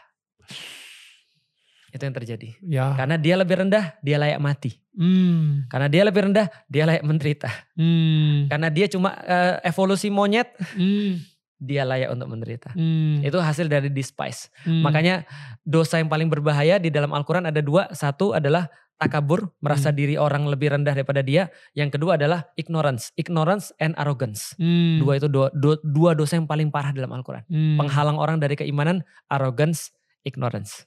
[1.93, 2.49] Itu yang terjadi.
[2.65, 2.97] Ya.
[2.97, 4.81] Karena dia lebih rendah, dia layak mati.
[4.97, 5.69] Hmm.
[5.69, 7.53] Karena dia lebih rendah, dia layak menderita.
[7.77, 8.49] Hmm.
[8.49, 11.21] Karena dia cuma eh, evolusi monyet, Hmm.
[11.63, 12.73] dia layak untuk menderita.
[12.73, 13.21] Hmm.
[13.21, 14.49] Itu hasil dari despise.
[14.65, 14.83] Hmm.
[14.83, 15.29] Makanya
[15.63, 17.93] dosa yang paling berbahaya di dalam Al-Quran ada dua.
[17.93, 19.99] Satu adalah takabur, merasa Hmm.
[19.99, 21.53] diri orang lebih rendah daripada dia.
[21.77, 23.13] Yang kedua adalah ignorance.
[23.21, 24.57] Ignorance and arrogance.
[24.57, 25.03] Hmm.
[25.03, 27.45] Dua itu dua, dua, dua dosa yang paling parah dalam Al-Quran.
[27.53, 27.77] Hmm.
[27.79, 30.87] Penghalang orang dari keimanan, arrogance, ignorance.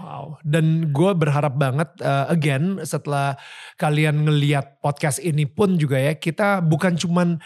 [0.00, 0.40] Wow.
[0.42, 3.36] Dan gue berharap banget uh, again setelah
[3.76, 7.36] kalian ngeliat podcast ini pun juga ya kita bukan cuman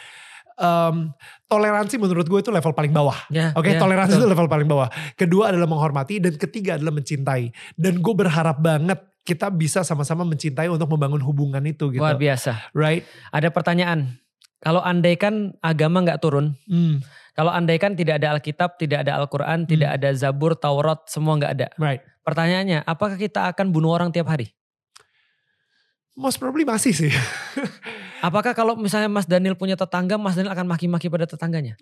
[0.57, 1.13] um,
[1.47, 3.19] toleransi menurut gue itu level paling bawah.
[3.29, 4.23] Ya, Oke, ya, toleransi betul.
[4.27, 4.89] itu level paling bawah.
[5.15, 7.53] Kedua adalah menghormati dan ketiga adalah mencintai.
[7.77, 12.03] Dan gue berharap banget kita bisa sama-sama mencintai untuk membangun hubungan itu gitu.
[12.03, 12.71] Luar biasa.
[12.73, 13.03] Right?
[13.35, 14.23] Ada pertanyaan.
[14.63, 17.05] Kalau andaikan agama nggak turun, Hmm,
[17.37, 21.69] kalau andaikan tidak ada Alkitab, tidak ada Al-Quran, tidak ada Zabur, Taurat, semua nggak ada.
[21.77, 22.01] right.
[22.25, 24.51] Pertanyaannya, apakah kita akan bunuh orang tiap hari?
[26.17, 27.13] Most probably masih sih.
[28.27, 31.77] Apakah kalau misalnya Mas Daniel punya tetangga, Mas Daniel akan maki-maki pada tetangganya?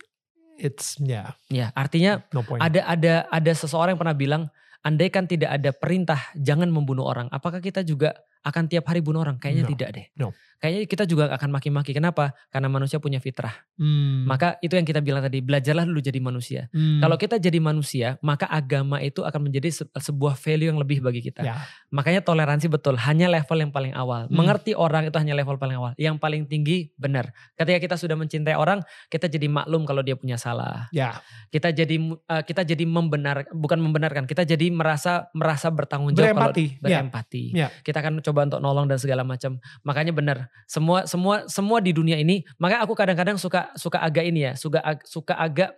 [0.59, 2.59] It's yeah, Ya, artinya no point.
[2.59, 4.43] ada ada ada seseorang yang pernah bilang,
[4.83, 8.15] andaikan tidak ada perintah jangan membunuh orang, apakah kita juga
[8.45, 9.41] akan tiap hari bunuh orang?
[9.41, 9.71] Kayaknya No.
[9.73, 10.07] tidak deh.
[10.15, 10.29] No.
[10.55, 11.93] Kayaknya kita juga akan maki-maki.
[11.93, 12.33] Kenapa?
[12.49, 13.53] Karena manusia punya fitrah.
[13.77, 16.73] Hmm, Maka itu yang kita bilang tadi, belajarlah dulu jadi manusia.
[16.73, 21.05] hmm, Kalau kita jadi manusia, maka agama itu akan menjadi se- sebuah value yang lebih
[21.05, 21.45] bagi kita.
[21.45, 21.61] ya,
[21.93, 24.25] Makanya toleransi betul, hanya level yang paling awal.
[24.25, 24.33] Hmm.
[24.33, 25.93] Mengerti orang itu hanya level paling awal.
[26.01, 27.29] Yang paling tinggi benar.
[27.55, 30.89] Ketika kita sudah mencintai orang, kita jadi maklum kalau dia punya salah.
[30.91, 31.21] ya,
[31.53, 36.51] Kita jadi eh, kita jadi membenar bukan membenarkan, kita jadi merasa merasa bertanggung jawab kalau
[36.51, 36.67] berempati.
[36.81, 37.45] Ya, berempati.
[37.53, 37.69] Ya.
[37.85, 39.63] Kita akan coba untuk nolong dan segala macam.
[39.87, 44.51] Makanya benar, semua semua semua di dunia ini, makanya aku kadang-kadang suka suka agak ini
[44.51, 45.71] ya, suka suka agak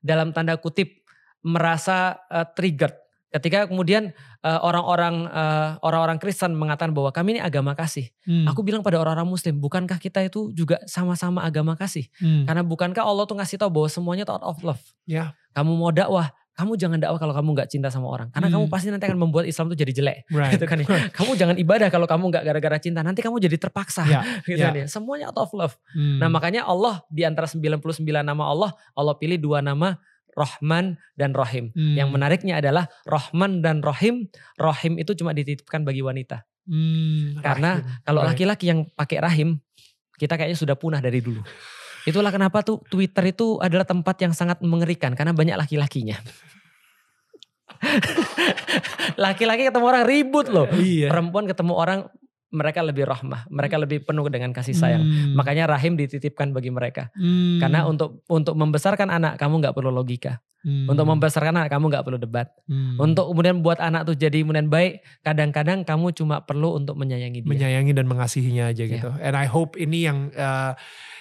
[0.00, 1.04] dalam tanda kutip
[1.44, 2.96] merasa eh, triggered
[3.28, 4.08] ketika kemudian
[4.40, 8.08] eh, orang-orang eh, orang-orang Kristen mengatakan bahwa kami ini agama kasih.
[8.24, 12.08] hmm, Aku bilang pada orang-orang Muslim, bukankah kita itu juga sama-sama agama kasih?
[12.24, 14.80] hmm, Karena bukankah Allah tuh ngasih tahu bahwa semuanya out of love.
[15.04, 15.36] Ya.
[15.52, 18.28] Kamu mau dakwah, kamu jangan dakwah kalau kamu nggak cinta sama orang.
[18.28, 18.58] Karena Hmm.
[18.58, 20.18] kamu pasti nanti akan membuat Islam tuh jadi jelek.
[20.34, 20.58] right.
[20.58, 20.86] Gitu kan ya.
[21.14, 23.00] Kamu jangan ibadah kalau kamu nggak gara-gara cinta.
[23.00, 24.02] Nanti kamu jadi terpaksa.
[24.04, 24.74] Ya, gitu ya.
[24.74, 24.86] kan ya.
[24.90, 25.78] Semuanya out of love.
[25.94, 27.78] Hmm, Nah makanya Allah di antara 99
[28.20, 29.94] nama Allah, Allah pilih dua nama
[30.28, 31.70] Rahman dan Rahim.
[31.70, 34.26] hmm, Yang menariknya adalah Rahman dan Rahim.
[34.54, 36.42] Rahim itu cuma dititipkan bagi wanita.
[36.64, 38.02] hmm, Karena rahim.
[38.02, 39.58] Kalau laki-laki yang pakai rahim,
[40.14, 41.38] kita kayaknya sudah punah dari dulu.
[42.08, 46.16] Itulah kenapa tuh Twitter itu adalah tempat yang sangat mengerikan karena banyak laki-lakinya.
[49.16, 50.66] Laki-laki ketemu orang ribut loh.
[50.70, 51.08] Iya.
[51.08, 52.00] Perempuan ketemu orang
[52.48, 55.04] mereka lebih rahmah, mereka lebih penuh dengan kasih sayang.
[55.04, 57.12] Hmm, Makanya rahim dititipkan bagi mereka.
[57.12, 60.40] hmm, Karena untuk untuk membesarkan anak kamu nggak perlu logika.
[60.64, 62.48] hmm, Untuk membesarkan anak kamu nggak perlu debat.
[62.64, 67.44] hmm, Untuk kemudian buat anak tuh jadi kemudian baik, kadang-kadang kamu cuma perlu untuk menyayangi
[67.44, 67.50] dia.
[67.52, 68.92] menyayangi dan mengasihinya aja Iya.
[68.96, 69.10] gitu.
[69.20, 70.72] And I hope ini yang eh,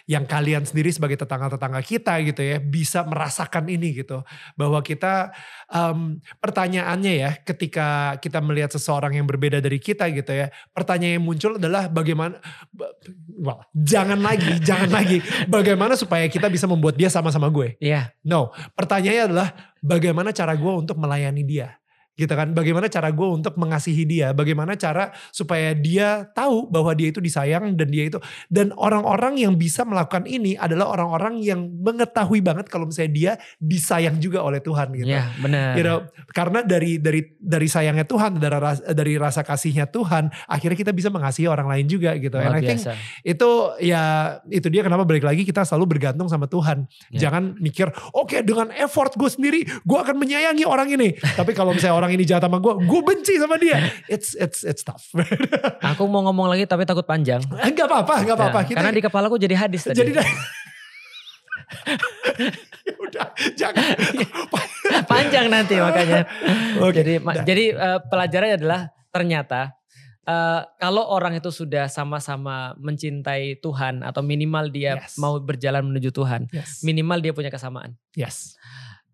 [0.08, 4.24] yang kalian sendiri sebagai tetangga-tetangga kita gitu ya bisa merasakan ini gitu.
[4.56, 5.36] Bahwa kita
[5.68, 11.26] em, pertanyaannya ya ketika kita melihat seseorang yang berbeda dari kita gitu ya pertanyaan yang
[11.28, 12.40] muncul adalah bagaimana
[12.72, 12.96] ba-
[13.36, 15.20] well, jangan lagi jangan lagi.
[15.52, 17.76] Bagaimana supaya kita bisa membuat dia sama-sama gue?
[17.84, 19.48] Iya, no pertanyaannya adalah
[19.84, 21.76] bagaimana cara gue untuk melayani dia
[22.18, 27.14] gitu kan bagaimana cara gue untuk mengasihi dia bagaimana cara supaya dia tahu bahwa dia
[27.14, 28.18] itu disayang dan dia itu
[28.50, 34.18] dan orang-orang yang bisa melakukan ini adalah orang-orang yang mengetahui banget kalau misalnya dia disayang
[34.18, 35.78] juga oleh Tuhan gitu iya benar.
[35.78, 36.00] You know,
[36.34, 41.14] karena dari dari dari sayangnya Tuhan dari rasa, dari rasa kasihnya Tuhan akhirnya kita bisa
[41.14, 42.98] mengasihi orang lain juga gitu and I think biasa.
[43.22, 43.50] itu
[43.86, 44.02] ya
[44.50, 46.90] itu dia kenapa balik lagi kita selalu bergantung sama Tuhan.
[47.14, 47.30] Ya.
[47.30, 51.14] Jangan mikir oke dengan effort gue sendiri gue akan menyayangi orang ini.
[51.14, 53.80] Tapi kalau misalnya orang ini jahat sama gue, gue benci sama dia.
[54.08, 55.04] It's it's it's tough.
[55.96, 57.40] Aku mau ngomong lagi tapi takut panjang.
[57.48, 58.60] Gak apa-apa, gak apa-apa.
[58.66, 59.98] Ya, karena di kepalaku jadi hadis tadi.
[59.98, 60.12] jadi
[62.88, 63.96] ya udah jangan.
[65.12, 66.24] panjang nanti makanya.
[66.80, 67.44] Oke, jadi dah.
[67.44, 69.76] jadi eh, pelajarannya adalah ternyata
[70.24, 75.20] eh, kalau orang itu sudah sama-sama mencintai Tuhan atau minimal dia Yes.
[75.20, 76.84] mau berjalan menuju Tuhan, Yes.
[76.84, 77.96] minimal dia punya kesamaan.
[78.16, 78.56] Yes.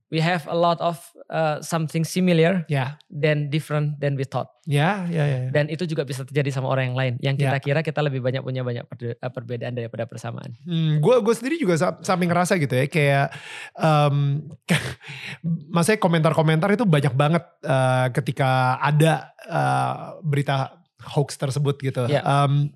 [0.08, 4.46] We have a lot of uh, something similar Ya, than different than we thought.
[4.64, 5.40] ya, ya, ya.
[5.50, 7.14] Dan itu juga bisa terjadi sama orang yang lain.
[7.18, 10.54] Yang kita kira kita lebih banyak punya banyak eh, perbedaan daripada persamaan.
[10.64, 13.28] Hmm, gue gue sendiri juga sa- samping ngerasa gitu ya kayak
[13.74, 14.46] um,
[15.74, 20.78] maksudnya komentar-komentar itu banyak banget eh, ketika ada eh, berita
[21.10, 22.06] hoax tersebut gitu.
[22.08, 22.22] Ya.
[22.24, 22.70] Um,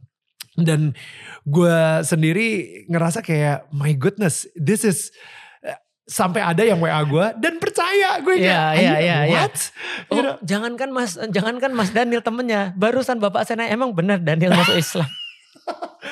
[0.58, 0.98] dan
[1.46, 2.48] gue sendiri
[2.90, 5.14] ngerasa kayak my goodness this is
[6.08, 9.40] sampai ada yang WA gue dan percaya gue kayak Iya, "Are iya, iya, iya.
[9.44, 9.56] what?
[10.08, 10.36] You Oh, know?
[10.40, 15.10] jangankan Mas jangankan Mas Daniel temennya, barusan Bapak Sena emang benar Daniel masuk Islam.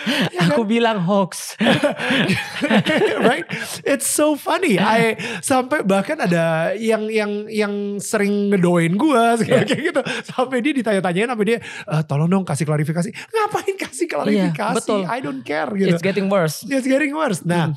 [0.45, 1.55] Aku bilang hoax.
[3.27, 3.45] right?
[3.84, 4.77] It's so funny.
[4.77, 9.62] I sampai bahkan ada yang yang yang sering ngedoain gue Yeah.
[9.62, 10.01] kayak gitu.
[10.25, 13.10] Sampai dia ditanya-tanyain sampai dia "Eh, tolong dong kasih klarifikasi.
[13.12, 14.75] Ngapain kasih klarifikasi?
[14.75, 15.01] betul.
[15.05, 15.91] I don't care gitu.
[15.91, 16.65] It's getting worse.
[16.65, 17.43] It's getting worse.
[17.43, 17.71] Nah,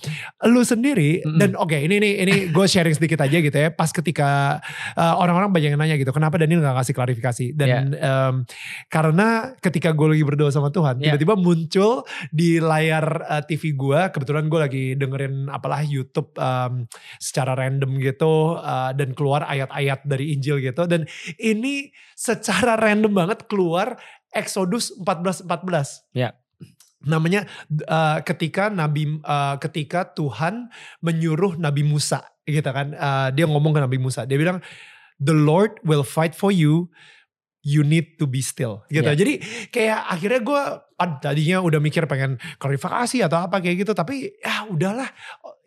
[0.45, 1.37] lu sendiri Mm-mm.
[1.37, 3.69] dan oke ini ini ini gue sharing sedikit aja gitu ya.
[3.69, 4.59] Pas ketika
[4.95, 7.47] uh, orang-orang banyak yang nanya gitu, kenapa Daniel nggak kasih klarifikasi?
[7.53, 8.35] Dan em,
[8.89, 9.29] karena
[9.59, 11.15] ketika gue lagi berdoa sama Tuhan, Yeah.
[11.15, 16.85] tiba-tiba muncul di layar uh, TV gue, kebetulan gue lagi dengerin apalah YouTube em,
[17.19, 20.85] secara random gitu uh, dan keluar ayat-ayat dari Injil gitu.
[20.85, 21.05] Dan
[21.39, 23.97] ini secara random banget keluar
[24.33, 26.17] Exodus 14 14.
[26.17, 26.37] Ya.
[26.99, 27.47] namanya
[27.87, 30.67] uh, ketika Nabi uh, ketika Tuhan
[30.99, 34.59] menyuruh Nabi Musa gitu kan uh, dia ngomong ke Nabi Musa dia bilang
[35.23, 36.91] the Lord will fight for you
[37.69, 39.05] you need to be still gitu.
[39.05, 39.19] Yeah.
[39.21, 39.33] Jadi
[39.69, 40.63] kayak akhirnya gue
[41.21, 45.13] tadinya udah mikir pengen klarifikasi atau apa kayak gitu tapi ya udahlah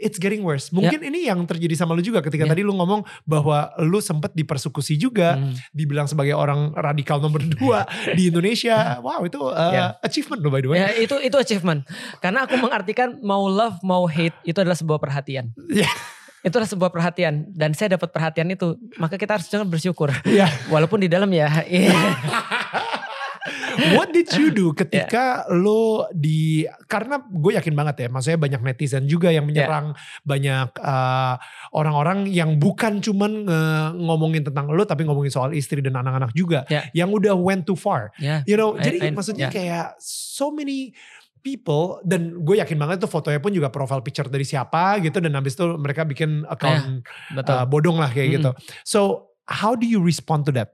[0.01, 0.73] it's getting worse.
[0.73, 1.09] Mungkin yeah.
[1.13, 2.51] ini yang terjadi sama lu juga ketika yeah.
[2.51, 5.71] tadi lu ngomong bahwa lu sempet dipersekusi juga, hmm.
[5.71, 7.85] dibilang sebagai orang radikal nomor dua
[8.17, 8.97] di Indonesia.
[8.99, 9.89] Wow, itu uh, yeah.
[10.01, 10.81] achievement lo by the way.
[10.81, 11.85] Ya, itu itu achievement.
[12.19, 15.53] Karena aku mengartikan mau love mau hate itu adalah sebuah perhatian.
[15.71, 15.87] Yeah.
[16.41, 20.09] Itulah sebuah perhatian dan saya dapat perhatian itu, maka kita harus jangan bersyukur.
[20.25, 20.49] Yeah.
[20.73, 21.47] Walaupun di dalam ya.
[23.95, 25.57] What did you do ketika yeah.
[25.57, 30.21] lo di karena gue yakin banget ya, maksudnya banyak netizen juga yang menyerang yeah.
[30.21, 31.35] banyak uh,
[31.73, 33.47] orang-orang yang bukan cuman
[33.97, 36.85] ngomongin tentang lo tapi ngomongin soal istri dan anak-anak juga yeah.
[36.93, 38.13] yang udah went too far.
[38.21, 38.45] Yeah.
[38.45, 39.53] You know, I, jadi I, maksudnya yeah.
[39.53, 40.93] kayak so many
[41.41, 45.33] people dan gue yakin banget tuh fotonya pun juga profile picture dari siapa gitu dan
[45.33, 47.53] habis itu mereka bikin account eh, betul.
[47.57, 48.35] Uh, bodong lah kayak hmm.
[48.39, 48.51] gitu.
[48.85, 50.69] So how do you respond to that?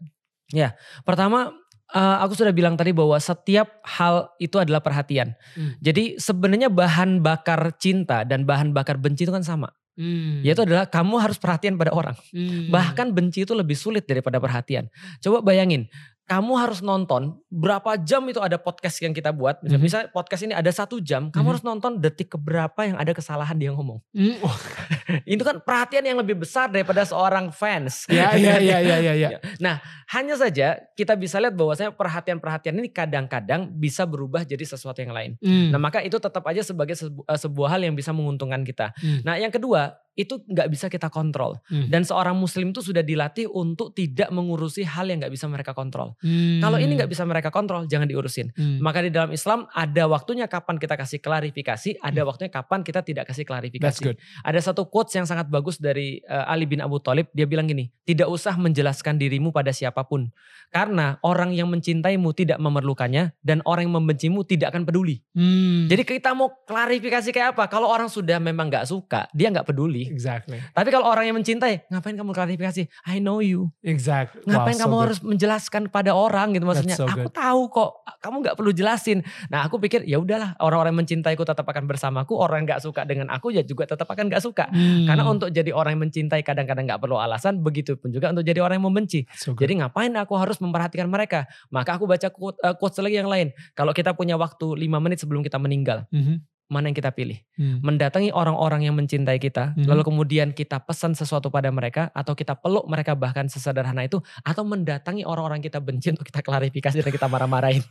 [0.51, 1.51] Ya, pertama
[1.91, 5.35] uh, aku sudah bilang tadi bahwa setiap hal itu adalah perhatian.
[5.55, 5.75] Hmm.
[5.79, 9.71] Jadi sebenarnya bahan bakar cinta dan bahan bakar benci itu kan sama.
[9.97, 10.45] Hmm.
[10.45, 12.13] Yaitu adalah kamu harus perhatian pada orang.
[12.29, 12.69] Hmm.
[12.69, 14.87] Bahkan benci itu lebih sulit daripada perhatian.
[15.25, 15.89] Coba bayangin,
[16.27, 19.63] kamu harus nonton berapa jam itu ada podcast yang kita buat.
[19.63, 19.83] Misalnya, mm -hmm.
[19.87, 21.47] misalnya podcast ini ada satu jam, kamu mm -hmm.
[21.55, 24.03] harus nonton detik keberapa yang ada kesalahan dia ngomong.
[24.11, 24.43] Mm.
[24.43, 24.57] Oh.
[25.33, 28.03] itu kan perhatian yang lebih besar daripada seorang fans.
[28.11, 29.39] Ya, ya, ya, ya, ya, ya.
[29.63, 29.79] Nah,
[30.11, 35.39] hanya saja kita bisa lihat bahwasanya perhatian-perhatian ini kadang-kadang bisa berubah jadi sesuatu yang lain.
[35.39, 35.71] Mm.
[35.71, 38.91] Nah, maka itu tetap aja sebagai eh, sebuah hal yang bisa menguntungkan kita.
[38.99, 39.19] Mm.
[39.23, 41.61] Nah, yang kedua, itu nggak bisa kita kontrol.
[41.69, 41.93] Hmm.
[41.93, 46.17] Dan seorang muslim itu sudah dilatih untuk tidak mengurusi hal yang nggak bisa mereka kontrol.
[46.25, 46.57] Hmm.
[46.57, 48.49] Kalau ini nggak bisa mereka kontrol, jangan diurusin.
[48.57, 48.81] Hmm.
[48.81, 52.27] Maka di dalam Islam ada waktunya kapan kita kasih klarifikasi, ada hmm.
[52.33, 54.17] waktunya kapan kita tidak kasih klarifikasi.
[54.41, 57.93] Ada satu quotes yang sangat bagus dari uh, Ali bin Abu Thalib, dia bilang gini,
[58.09, 60.33] tidak usah menjelaskan dirimu pada siapa pun.
[60.73, 65.21] Karena orang yang mencintaimu tidak memerlukannya dan orang yang membencimu tidak akan peduli.
[65.37, 65.85] Hmm.
[65.85, 67.69] Jadi kita mau klarifikasi kayak apa?
[67.69, 70.06] Kalau orang sudah memang nggak suka, dia nggak peduli.
[70.09, 70.57] Exactly.
[70.73, 72.87] Tapi kalau orang yang mencintai, ngapain kamu klarifikasi?
[73.07, 73.69] I know you.
[73.83, 74.43] Exactly.
[74.47, 76.97] Ngapain wow, kamu so harus menjelaskan pada orang gitu maksudnya?
[76.97, 79.21] So aku tahu kok, kamu nggak perlu jelasin.
[79.51, 83.01] Nah aku pikir ya udahlah orang-orang yang mencintaiku tetap akan bersamaku, orang yang nggak suka
[83.03, 84.65] dengan aku ya juga tetap akan nggak suka.
[84.71, 85.07] Hmm.
[85.07, 88.59] Karena untuk jadi orang yang mencintai kadang-kadang nggak perlu alasan, begitu pun juga untuk jadi
[88.63, 89.27] orang yang membenci.
[89.37, 91.45] So jadi ngapain aku harus memperhatikan mereka?
[91.69, 93.53] Maka aku baca quote, uh, quotes lagi yang lain.
[93.77, 97.39] Kalau kita punya waktu 5 menit sebelum kita meninggal, mm -hmm mana yang kita pilih.
[97.55, 97.79] Hmm.
[97.79, 99.87] Mendatangi orang-orang yang mencintai kita, hmm.
[99.87, 104.63] lalu kemudian kita pesan sesuatu pada mereka, atau kita peluk mereka bahkan sesederhana itu, atau
[104.67, 107.83] mendatangi orang-orang kita benci untuk kita klarifikasi dan kita marah-marahin.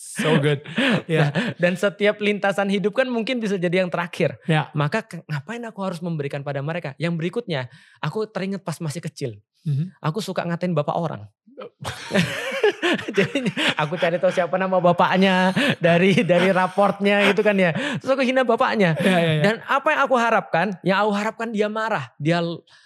[0.00, 0.64] So good.
[1.06, 1.20] Yeah.
[1.30, 4.40] Nah, dan setiap lintasan hidup kan mungkin bisa jadi yang terakhir.
[4.48, 4.72] Yeah.
[4.72, 6.96] Maka ngapain aku harus memberikan pada mereka?
[6.96, 7.68] Yang berikutnya,
[8.00, 9.30] aku teringat pas masih kecil.
[9.60, 9.86] Mm -hmm.
[10.00, 11.28] Aku suka ngatain bapak orang.
[13.16, 13.46] Jadi
[13.76, 17.72] aku cari tahu siapa nama bapaknya dari dari raportnya gitu kan ya.
[18.00, 18.92] Terus aku hina bapaknya.
[19.10, 19.42] Ya, ya, ya.
[19.42, 20.66] Dan apa yang aku harapkan?
[20.86, 22.14] Yang aku harapkan dia marah.
[22.14, 22.38] Dia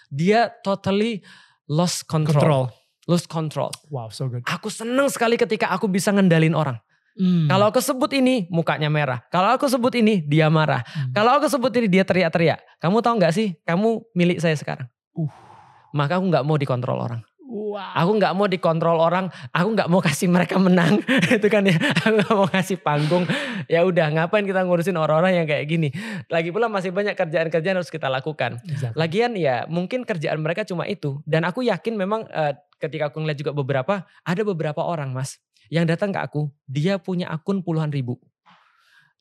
[0.09, 1.21] dia totally
[1.69, 2.41] lost control.
[2.41, 2.65] control.
[3.05, 3.71] Lost control.
[3.93, 4.41] Wow, so good.
[4.49, 6.81] Aku seneng sekali ketika aku bisa ngendalin orang.
[7.15, 7.47] Hmm.
[7.47, 9.23] Kalau aku sebut ini mukanya merah.
[9.29, 10.83] Kalau aku sebut ini dia marah.
[10.83, 11.13] Hmm.
[11.13, 12.59] Kalau aku sebut ini dia teriak-teriak.
[12.81, 13.55] Kamu tahu nggak sih?
[13.63, 14.89] Kamu milik saya sekarang.
[15.13, 15.31] Uh.
[15.95, 17.23] Maka aku nggak mau dikontrol orang.
[17.55, 17.95] Wow.
[17.95, 20.99] Aku nggak mau dikontrol orang, aku nggak mau kasih mereka menang,
[21.39, 21.79] itu kan ya.
[21.79, 23.31] Aku gak mau kasih panggung.
[23.71, 25.95] Ya udah, ngapain kita ngurusin orang-orang yang kayak gini?
[26.27, 28.59] Lagi pula masih banyak kerjaan-kerjaan harus kita lakukan.
[28.67, 28.99] Exactly.
[28.99, 31.23] Lagian ya mungkin kerjaan mereka cuma itu.
[31.23, 35.39] Dan aku yakin memang uh, ketika aku ngeliat juga beberapa, ada beberapa orang mas
[35.71, 38.19] yang datang ke aku, dia punya akun puluhan ribu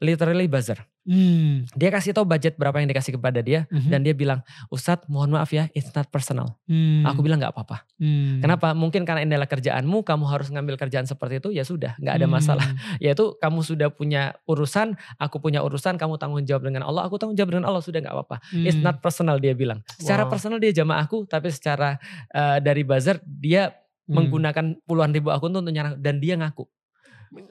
[0.04, 0.84] literally buzzer.
[1.04, 1.68] Hmm.
[1.76, 3.92] Dia kasih tahu budget berapa yang dikasih kepada dia mm-hmm.
[3.92, 4.40] dan dia bilang,
[4.72, 6.56] Ustadz mohon maaf ya, it's not personal.
[6.64, 7.04] Hmm.
[7.04, 7.84] Aku bilang nggak apa-apa.
[8.00, 8.40] Hmm.
[8.40, 8.72] Kenapa?
[8.72, 12.28] Mungkin karena ini adalah kerjaanmu, kamu harus ngambil kerjaan seperti itu, ya sudah, nggak ada
[12.28, 12.36] hmm.
[12.40, 12.68] masalah.
[13.04, 17.36] Yaitu kamu sudah punya urusan, aku punya urusan, kamu tanggung jawab dengan Allah, aku tanggung
[17.36, 18.38] jawab dengan Allah, sudah nggak apa-apa.
[18.56, 18.64] Hmm.
[18.64, 19.84] It's not personal dia bilang.
[20.00, 20.32] Secara wow.
[20.32, 22.00] personal dia jamaah aku, tapi secara
[22.32, 23.76] uh, dari buzzer dia
[24.08, 24.08] hmm.
[24.08, 26.64] menggunakan puluhan ribu akun untuk nyerang dan dia ngaku.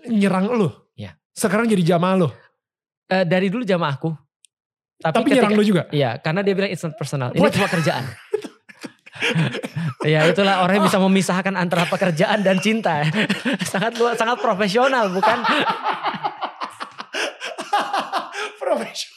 [0.09, 0.73] Nyerang lu?
[0.97, 1.21] Ya.
[1.37, 2.29] Sekarang jadi jamaah lo?
[3.13, 4.17] Uh, dari dulu jamaahku.
[5.03, 5.83] Tapi, Tapi ketika, nyerang lo juga?
[5.91, 7.35] Iya, karena dia bilang it's not personal.
[7.35, 7.53] Ini What?
[7.53, 8.07] cuma kerjaan.
[10.07, 13.03] ya itulah orang yang bisa memisahkan antara pekerjaan dan cinta.
[13.73, 15.39] sangat luar, sangat profesional, bukan?
[18.63, 19.11] profesional.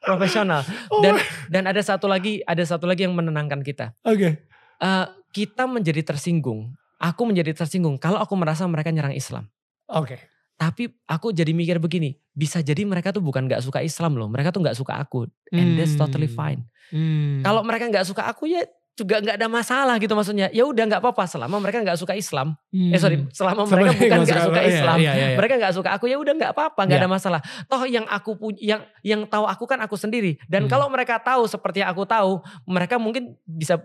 [0.00, 0.60] profesional.
[0.90, 1.14] Oh dan
[1.52, 3.92] dan ada satu lagi, ada satu lagi yang menenangkan kita.
[4.02, 4.16] Oke.
[4.16, 4.32] Okay.
[4.80, 6.72] Uh, kita menjadi tersinggung.
[6.96, 9.52] Aku menjadi tersinggung kalau aku merasa mereka nyerang Islam.
[9.92, 10.16] Oke.
[10.16, 10.20] Okay
[10.56, 14.48] Tapi aku jadi mikir begini, bisa jadi mereka tuh bukan nggak suka Islam loh, mereka
[14.48, 16.64] tuh nggak suka aku, and that's totally fine.
[16.88, 17.44] Hmm.
[17.44, 18.64] Kalau mereka nggak suka aku ya
[18.96, 20.48] juga nggak ada masalah gitu maksudnya.
[20.56, 22.56] Ya udah nggak apa-apa selama mereka nggak suka Islam.
[22.72, 25.36] Eh sorry, selama mereka bukan nggak suka iya, Islam, iya, iya, iya.
[25.36, 27.04] mereka nggak suka aku ya udah nggak apa-apa, nggak Iya.
[27.04, 27.40] ada masalah.
[27.68, 30.40] Toh yang aku punya, yang yang tahu aku kan aku sendiri.
[30.48, 30.72] Dan Hmm.
[30.72, 33.76] kalau mereka tahu seperti yang aku tahu, mereka mungkin bisa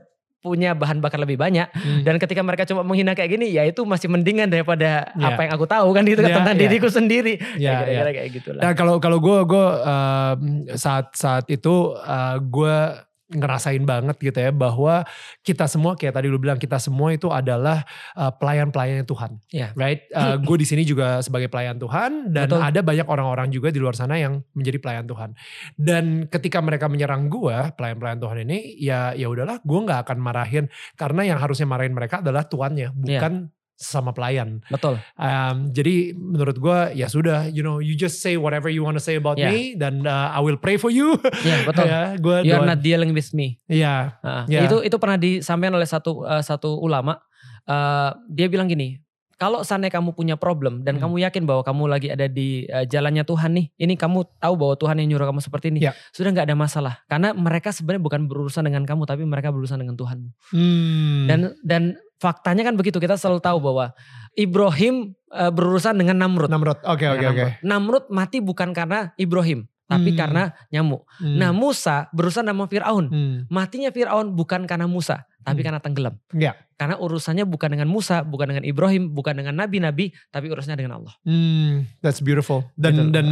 [0.41, 1.69] punya bahan bakar lebih banyak.
[1.69, 2.01] Hmm.
[2.01, 5.27] Dan ketika mereka cuma menghina kayak gini, ya itu masih mendingan daripada Iya.
[5.31, 6.61] apa yang aku tahu kan gitu Iya, tentang iya.
[6.65, 7.33] diriku sendiri.
[7.61, 8.61] Iya, ya, kira-kira kayak gitulah.
[8.65, 9.65] Nah kalau kalau gue gue
[10.75, 11.93] saat saat itu
[12.41, 12.77] gue
[13.31, 15.07] ngerasain banget gitu ya bahwa
[15.41, 17.83] kita semua kayak tadi lu bilang kita semua itu adalah
[18.15, 19.71] uh, pelayan-pelayan Tuhan, Iya.
[19.79, 20.03] right?
[20.41, 22.59] gue di sini juga sebagai pelayan Tuhan dan Betul.
[22.61, 25.29] ada banyak orang-orang juga di luar sana yang menjadi pelayan Tuhan.
[25.79, 30.65] Dan ketika mereka menyerang gue pelayan-pelayan Tuhan ini, ya ya udahlah, gue nggak akan marahin
[30.99, 33.49] karena yang harusnya marahin mereka adalah tuannya, bukan
[33.81, 34.61] sesama pelayan.
[34.69, 35.01] Betul.
[35.17, 39.01] Um, jadi menurut gue ya sudah, you know, you just say whatever you want to
[39.01, 39.49] say about Yeah.
[39.49, 41.17] me dan uh, I will pray for you.
[41.41, 41.89] Iya, betul.
[41.89, 43.57] ya, gue You are not dealing with me.
[43.65, 44.69] Ya, Nah, Ya.
[44.69, 47.17] Itu itu pernah disampaikan oleh satu eh, satu ulama.
[47.63, 49.01] Eh, dia bilang gini,
[49.35, 51.09] kalau seandainya kamu punya problem dan Hmm.
[51.09, 54.77] kamu yakin bahwa kamu lagi ada di eh, jalannya Tuhan nih, ini kamu tahu bahwa
[54.77, 55.97] Tuhan yang nyuruh kamu seperti ini, Ya.
[56.13, 57.01] sudah nggak ada masalah.
[57.09, 60.29] Karena mereka sebenarnya bukan berurusan dengan kamu, tapi mereka berurusan dengan Tuhan.
[60.53, 61.25] Hmm.
[61.25, 61.83] Dan dan
[62.21, 63.97] faktanya kan begitu kita selalu tahu bahwa
[64.37, 66.53] Ibrahim eh, berurusan dengan Namrud.
[66.53, 67.41] Namrud, oke oke Dengan oke.
[67.41, 67.65] Namrud.
[67.65, 70.19] Namrud mati bukan karena Ibrahim, tapi Hmm.
[70.23, 71.03] karena nyamuk.
[71.19, 71.35] Hmm.
[71.35, 73.05] Nah Musa berurusan sama Fir'aun.
[73.11, 73.35] Hmm.
[73.51, 75.65] Matinya Fir'aun bukan karena Musa, tapi Hmm.
[75.67, 76.15] karena tenggelam.
[76.31, 76.55] Ya.
[76.79, 81.13] Karena urusannya bukan dengan Musa, bukan dengan Ibrahim, bukan dengan nabi-nabi, tapi urusannya dengan Allah.
[81.21, 82.65] Hmm, that's beautiful.
[82.73, 83.13] Dan Betul.
[83.13, 83.27] dan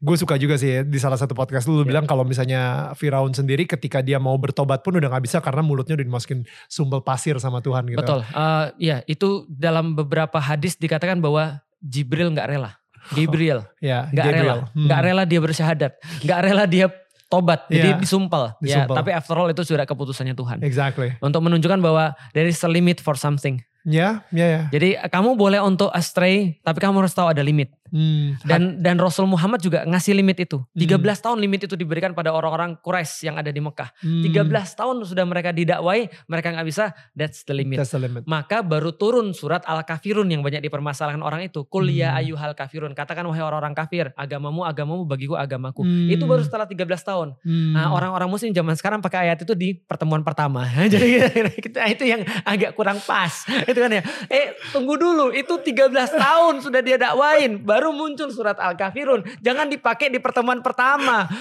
[0.00, 1.92] gue suka juga sih ya, di salah satu podcast lu, lu Ya.
[1.92, 6.00] bilang kalau misalnya Firaun sendiri ketika dia mau bertobat pun udah nggak bisa karena mulutnya
[6.00, 8.00] udah dimasukin sumbel pasir sama Tuhan gitu.
[8.00, 8.24] Betul.
[8.24, 12.80] Eh, ya, itu dalam beberapa hadis dikatakan bahwa Jibril nggak rela.
[13.10, 14.40] Gabriel Ya, nggak Gabriel.
[14.40, 14.86] rela, Hmm.
[14.86, 16.86] nggak rela dia bersyahadat, nggak rela dia
[17.26, 17.98] tobat, jadi Ya.
[17.98, 18.54] disumpal.
[18.56, 18.94] Ya, Disumpal.
[18.94, 20.62] tapi after all itu sudah keputusannya Tuhan.
[20.62, 21.12] Exactly.
[21.18, 23.58] Untuk menunjukkan bahwa there is a limit for something.
[23.82, 24.60] Ya, ya ya.
[24.70, 27.68] Jadi kamu boleh untuk astray, tapi kamu harus tahu ada limit.
[27.92, 28.40] Hmm.
[28.42, 30.58] Dan dan Rasul Muhammad juga ngasih limit itu.
[30.72, 33.92] 13 tahun limit itu diberikan pada orang-orang Quraisy yang ada di Mekah.
[34.00, 34.24] Hmm.
[34.24, 37.76] 13 tahun sudah mereka didakwai, mereka nggak bisa, that's the limit.
[37.78, 38.24] That's the limit.
[38.24, 41.64] Maka baru turun surat Al-Kafirun yang banyak dipermasalahkan orang itu.
[41.66, 42.20] Kul ya Hmm.
[42.24, 42.92] ayyuhal kafirun.
[42.94, 45.82] Katakan wahai orang-orang kafir, agamamu agamamu bagiku agamaku.
[45.82, 46.08] Hmm.
[46.12, 47.34] Itu baru setelah 13 tahun.
[47.42, 47.72] Hmm.
[47.74, 50.64] Nah, orang-orang muslim zaman sekarang pakai ayat itu di pertemuan pertama.
[50.92, 51.20] Jadi
[51.60, 53.44] kita itu yang agak kurang pas.
[53.64, 54.02] Itu kan ya.
[54.28, 55.30] Eh, tunggu dulu.
[55.34, 59.26] Itu 13 tahun sudah dia dakwain, baru muncul surat Al-Kafirun.
[59.42, 61.26] Jangan dipakai di pertemuan pertama.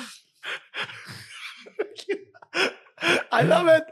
[3.29, 3.85] I love it.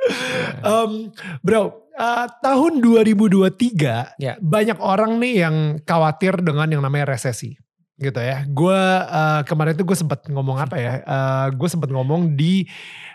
[0.65, 1.13] Um,
[1.45, 4.33] bro, uh, tahun 2023 Ya.
[4.41, 7.53] banyak orang nih yang khawatir dengan yang namanya resesi.
[8.01, 8.41] Gitu ya.
[8.49, 8.73] Gue
[9.05, 10.93] uh, kemarin tuh gue sempat ngomong apa ya?
[11.05, 12.65] Uh, gue sempat ngomong di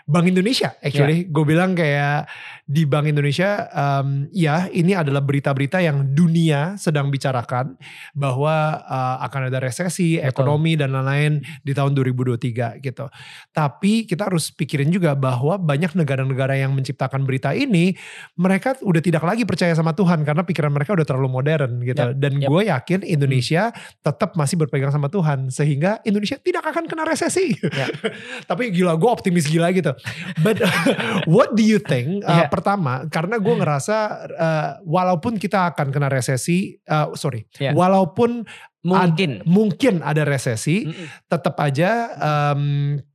[0.07, 0.71] Bank Indonesia.
[0.79, 2.31] Actually, gue bilang kayak
[2.63, 7.75] di Bank Indonesia, um, ya ini adalah berita-berita yang dunia sedang bicarakan
[8.15, 10.31] bahwa uh, akan ada resesi, Betul.
[10.31, 13.11] ekonomi dan lain-lain di tahun 2023 gitu.
[13.51, 17.91] Tapi kita harus pikirin juga bahwa banyak negara-negara yang menciptakan berita ini,
[18.39, 21.99] mereka udah tidak lagi percaya sama Tuhan karena pikiran mereka udah terlalu modern gitu.
[21.99, 22.47] Yap, Dan yap.
[22.47, 27.59] gue yakin Indonesia tetap masih berpegang sama Tuhan sehingga Indonesia tidak akan kena resesi.
[27.59, 27.91] Ya.
[28.55, 29.96] Tapi gila gue optimis gila gitu.
[30.39, 30.61] But
[31.29, 32.21] what do you think?
[32.23, 32.47] Uh, Ya.
[32.47, 33.97] Pertama, karena gue ngerasa
[34.29, 37.73] uh, walaupun kita akan kena resesi, uh, sorry, Ya.
[37.73, 38.45] walaupun
[38.85, 39.43] Mungkin.
[39.43, 41.27] mungkin ada resesi, Mm-mm.
[41.27, 42.61] tetap aja em,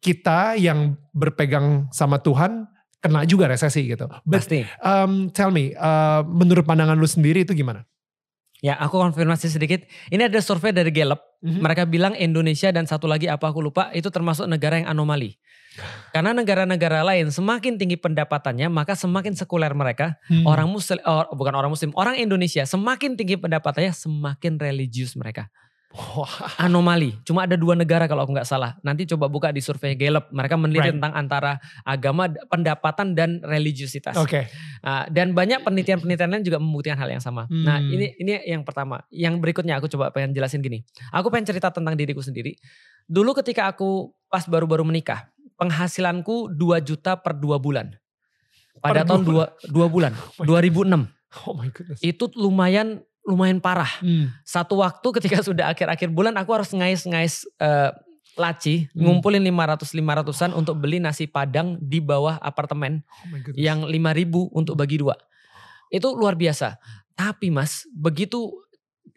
[0.05, 2.69] kita yang berpegang sama Tuhan
[3.01, 4.05] kena juga resesi gitu.
[4.23, 4.69] But Pasti.
[4.69, 7.89] em, tell me, uh, menurut pandangan lu sendiri itu gimana?
[8.61, 9.83] Ya, aku konfirmasi sedikit.
[10.07, 11.19] Ini ada survei dari Gallup.
[11.43, 11.59] Mhm.
[11.67, 15.35] Mereka bilang Indonesia dan satu lagi apa aku lupa itu termasuk negara yang anomali.
[16.13, 20.21] Karena negara-negara lain semakin tinggi pendapatannya maka semakin sekuler mereka.
[20.29, 20.45] Hmm.
[20.45, 25.49] Orang muslim oh, bukan orang muslim, orang Indonesia semakin tinggi pendapatannya semakin religius mereka.
[25.93, 27.21] Wah, Anomali.
[27.21, 28.81] Cuma ada dua negara kalau aku nggak salah.
[28.81, 30.33] Nanti coba buka di survei Gallup.
[30.33, 30.97] Mereka meneliti Right.
[30.97, 34.17] tentang antara agama, pendapatan dan religiusitas.
[34.17, 34.49] Oke.
[34.81, 37.45] Ah, dan banyak penelitian-penelitian lain juga membuktikan hal yang sama.
[37.53, 37.93] Nah Hmm.
[37.93, 39.05] ini ini yang pertama.
[39.13, 40.81] Yang berikutnya aku coba pengen jelasin gini.
[41.13, 42.57] Aku pengen cerita tentang diriku sendiri.
[43.05, 45.29] Dulu ketika aku pas baru-baru menikah,
[45.63, 47.95] penghasilanku 2 juta per dua bulan.
[48.83, 49.31] Pada Per tahun bulan?
[49.31, 51.47] dua, dua bulan, my 2006.
[51.47, 52.01] Oh my goodness.
[52.03, 53.89] Itu lumayan lumayan parah.
[54.03, 54.35] Hmm.
[54.43, 57.91] Satu waktu ketika sudah akhir-akhir bulan aku harus ngais-ngais eh,
[58.35, 59.07] laci, Hmm.
[59.07, 65.15] ngumpulin 500-500an untuk beli nasi padang di bawah apartemen Oh yang 5000 untuk bagi dua.
[65.93, 66.81] Itu luar biasa.
[67.13, 68.51] Tapi mas, begitu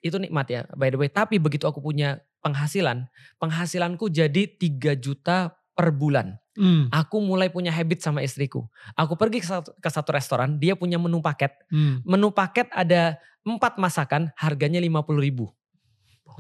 [0.04, 1.08] itu nikmat ya by the way.
[1.10, 3.08] Tapi begitu aku punya penghasilan,
[3.40, 6.40] penghasilanku jadi 3 juta per bulan.
[6.56, 6.88] Hmm.
[6.88, 8.64] Aku mulai punya habit sama istriku.
[8.96, 11.52] Aku pergi ke satu, ke satu restoran, dia punya menu paket.
[11.68, 12.00] Hmm.
[12.08, 15.52] Menu paket ada empat masakan, harganya 50 ribu.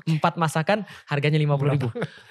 [0.08, 1.88] Empat masakan, harganya 50 ribu.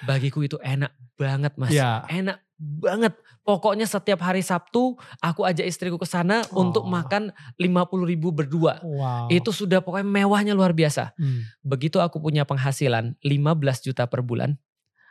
[0.09, 0.90] Bagiku itu enak
[1.20, 1.70] banget mas.
[1.70, 2.02] Ya.
[2.09, 3.14] Enak banget.
[3.44, 6.90] Pokoknya setiap hari Sabtu, aku ajak istriku ke sana untuk Oh.
[6.90, 8.80] makan 50 ribu berdua.
[8.80, 9.28] Wow.
[9.28, 11.12] Itu sudah pokoknya mewahnya luar biasa.
[11.20, 11.44] Hmm.
[11.61, 14.57] Begitu aku punya penghasilan 15 juta per bulan,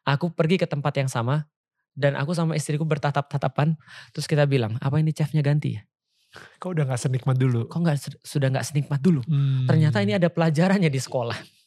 [0.01, 1.45] aku pergi ke tempat yang sama
[1.93, 3.77] dan aku sama istriku bertatap-tatapan,
[4.11, 5.81] terus kita bilang, apa ini chefnya ganti ya?
[6.57, 7.69] Kok udah gak senikmat dulu?
[7.69, 9.21] Kok nggak sudah nggak senikmat dulu?
[9.21, 9.69] Hmm.
[9.69, 11.37] Ternyata ini ada pelajarannya di sekolah.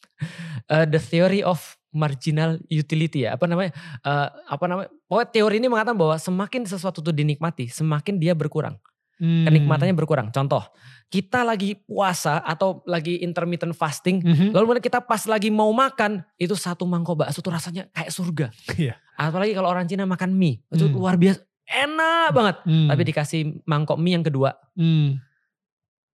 [0.67, 3.69] Eh, the theory of marginal utility ya, apa namanya?
[4.01, 4.89] Eh, apa namanya?
[5.05, 8.81] Pokoknya teori ini mengatakan bahwa semakin sesuatu itu dinikmati, semakin dia berkurang.
[9.17, 9.49] Hmm.
[9.49, 10.29] Kenikmatannya berkurang.
[10.29, 10.61] Contoh,
[11.09, 14.53] kita lagi puasa atau lagi intermittent fasting, Mhm.
[14.53, 18.47] Lalu kemudian kita pas lagi mau makan, itu satu mangkok bakso tuh rasanya kayak surga.
[18.77, 18.93] Iya.
[19.17, 20.93] Apalagi kalau orang Cina makan mie, itu Hmm.
[20.93, 21.41] luar biasa.
[21.67, 22.55] Enak banget.
[22.63, 22.87] Hmm.
[22.87, 25.17] Tapi dikasih mangkok mie yang kedua, Hmm.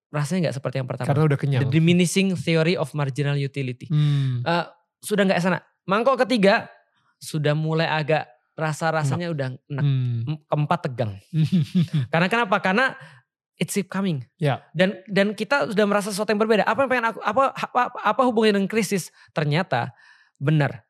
[0.09, 1.07] rasanya nggak seperti yang pertama.
[1.09, 1.61] Karena udah kenyang.
[1.65, 3.89] The diminishing theory of marginal utility.
[3.89, 4.45] Hmm.
[4.45, 4.65] Eh,
[5.01, 5.59] sudah nggak sana.
[5.83, 6.69] Mangkok ketiga,
[7.19, 9.83] sudah mulai agak rasa-rasanya udah enak.
[9.83, 10.37] Hmm.
[10.45, 11.13] Keempat tegang.
[12.13, 12.57] Karena kenapa?
[12.61, 12.93] Karena
[13.57, 14.25] it's keep coming.
[14.37, 14.61] Ya.
[14.73, 16.65] Dan dan kita sudah merasa sesuatu yang berbeda.
[16.65, 19.09] Apa yang pengen aku apa apa, apa hubungannya dengan krisis?
[19.33, 19.93] Ternyata
[20.37, 20.85] benar.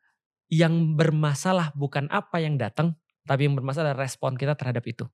[0.53, 2.93] Yang bermasalah bukan apa yang datang,
[3.25, 5.07] tapi yang bermasalah adalah respon kita terhadap itu.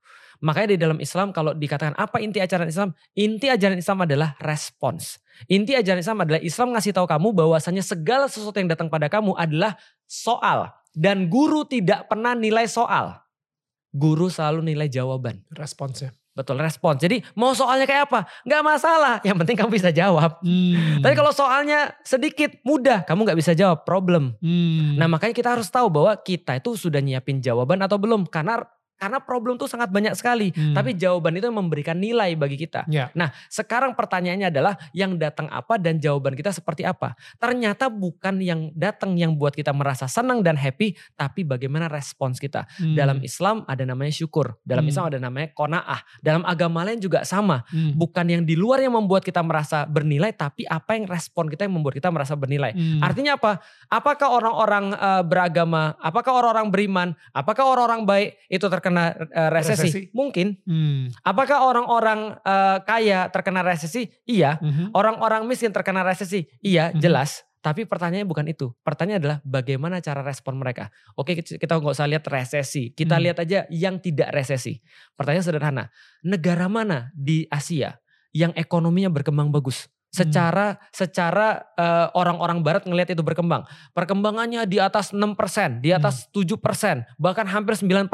[0.43, 2.91] Makanya di dalam Islam kalau dikatakan apa inti ajaran Islam?
[3.15, 5.21] Inti ajaran Islam adalah respons.
[5.47, 9.31] Inti ajaran Islam adalah Islam ngasih tahu kamu bahwasanya segala sesuatu yang datang pada kamu
[9.39, 9.79] adalah
[10.09, 13.17] soal dan guru tidak pernah nilai soal.
[13.89, 15.41] Guru selalu nilai jawaban.
[15.49, 16.13] Responsnya.
[16.39, 17.03] Betul, respons.
[17.03, 18.23] Jadi mau soalnya kayak apa?
[18.47, 19.15] Nggak masalah.
[19.27, 20.39] Yang penting kamu bisa jawab.
[20.39, 21.03] Hmm.
[21.03, 23.03] Tapi kalau soalnya sedikit, mudah.
[23.03, 24.39] Kamu nggak bisa jawab, problem.
[24.39, 24.95] Hmm.
[24.95, 28.23] Nah makanya kita harus tahu bahwa kita itu sudah nyiapin jawaban atau belum.
[28.29, 28.63] Karena
[28.99, 30.51] karena problem tuh sangat banyak sekali.
[30.51, 30.75] Hmm.
[30.75, 32.83] Tapi jawaban itu memberikan nilai bagi kita.
[32.91, 33.07] Ya.
[33.15, 37.15] Nah sekarang pertanyaannya adalah yang datang apa dan jawaban kita seperti apa.
[37.39, 40.99] Ternyata bukan yang datang yang buat kita merasa senang dan happy.
[41.15, 42.67] Tapi bagaimana respons kita.
[42.75, 42.99] Hmm.
[42.99, 44.59] Dalam Islam ada namanya syukur.
[44.67, 44.91] Dalam Hmm.
[44.91, 46.01] Islam ada namanya kona'ah.
[46.19, 47.63] Dalam agama lain juga sama.
[47.71, 47.95] Hmm.
[47.95, 51.79] Bukan yang di luar yang membuat kita merasa bernilai, tapi apa yang respon kita yang
[51.79, 52.75] membuat kita merasa bernilai.
[52.75, 52.99] Hmm.
[52.99, 53.63] Artinya apa?
[53.87, 59.87] Apakah orang-orang eh, beragama, apakah orang-orang beriman, apakah orang-orang baik itu terkena eh, resesi?
[59.89, 60.01] Resesi.
[60.15, 60.57] Mungkin.
[60.65, 61.13] Hmm.
[61.21, 64.09] Apakah orang-orang eh, kaya terkena resesi?
[64.25, 64.57] Iya.
[64.57, 64.95] Mhm.
[64.95, 66.49] Orang-orang miskin terkena resesi?
[66.63, 67.01] Iya, Mhm.
[67.03, 67.43] jelas.
[67.59, 68.71] Tapi pertanyaannya bukan itu.
[68.87, 70.87] Pertanyaannya adalah bagaimana cara respon mereka.
[71.19, 72.95] Oke kita kita nggak usah lihat resesi.
[72.95, 73.23] Kita Hmm.
[73.27, 74.79] lihat aja yang tidak resesi.
[75.19, 75.83] Pertanyaan sederhana.
[76.23, 77.99] Negara mana di Asia
[78.31, 79.91] yang ekonominya berkembang bagus?
[80.09, 83.61] Secara secara eh, orang-orang barat ngelihat itu berkembang.
[83.93, 88.09] Perkembangannya di atas 6%, di atas 7%, bahkan hampir 9%.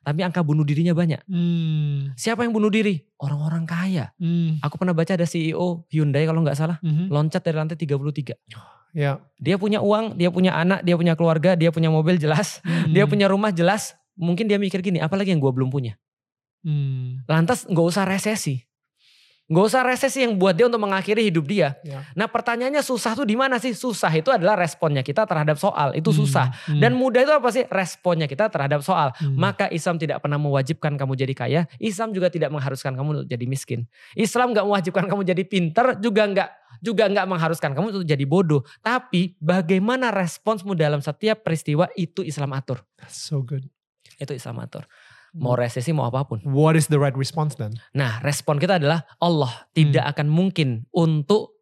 [0.00, 1.20] Tapi angka bunuh dirinya banyak.
[1.28, 2.16] Hmm.
[2.16, 3.04] Siapa yang bunuh diri?
[3.20, 4.16] Orang-orang kaya.
[4.16, 4.56] Hmm.
[4.64, 7.12] Aku pernah baca ada CEO Hyundai kalau nggak salah Mhm.
[7.12, 8.40] loncat dari lantai 33.
[8.96, 9.20] Ya.
[9.36, 12.94] Dia punya uang, dia punya anak, dia punya keluarga, dia punya mobil jelas, Hmm.
[12.94, 13.92] dia punya rumah jelas.
[14.14, 15.98] Mungkin dia mikir gini, apalagi yang gue belum punya.
[16.64, 17.20] Hmm.
[17.28, 18.64] Lantas nggak usah resesi.
[19.54, 21.78] Nggak usah resesi yang buat dia untuk mengakhiri hidup dia.
[21.86, 22.02] Ya.
[22.18, 23.70] Nah pertanyaannya susah tuh di mana sih?
[23.70, 25.94] Susah itu adalah responnya kita terhadap soal.
[25.94, 26.18] Itu Hmm.
[26.26, 26.46] susah.
[26.66, 26.82] Hmm.
[26.82, 27.62] Dan mudah itu apa sih?
[27.70, 29.14] Responnya kita terhadap soal.
[29.14, 29.38] Hmm.
[29.38, 31.60] Maka Islam tidak pernah mewajibkan kamu jadi kaya.
[31.78, 33.86] Islam juga tidak mengharuskan kamu untuk jadi miskin.
[34.18, 35.86] Islam nggak mewajibkan kamu jadi pinter.
[36.02, 36.50] Juga nggak
[36.82, 38.66] juga nggak mengharuskan kamu untuk jadi bodoh.
[38.82, 42.82] Tapi bagaimana responsmu dalam setiap peristiwa itu Islam atur.
[42.98, 43.70] That's so good.
[44.18, 44.86] Itu Islam atur.
[45.34, 46.38] Mau resesi mau apa pun.
[46.46, 47.74] What is the right response then?
[47.90, 51.58] Nah respon kita adalah Allah tidak akan mungkin untuk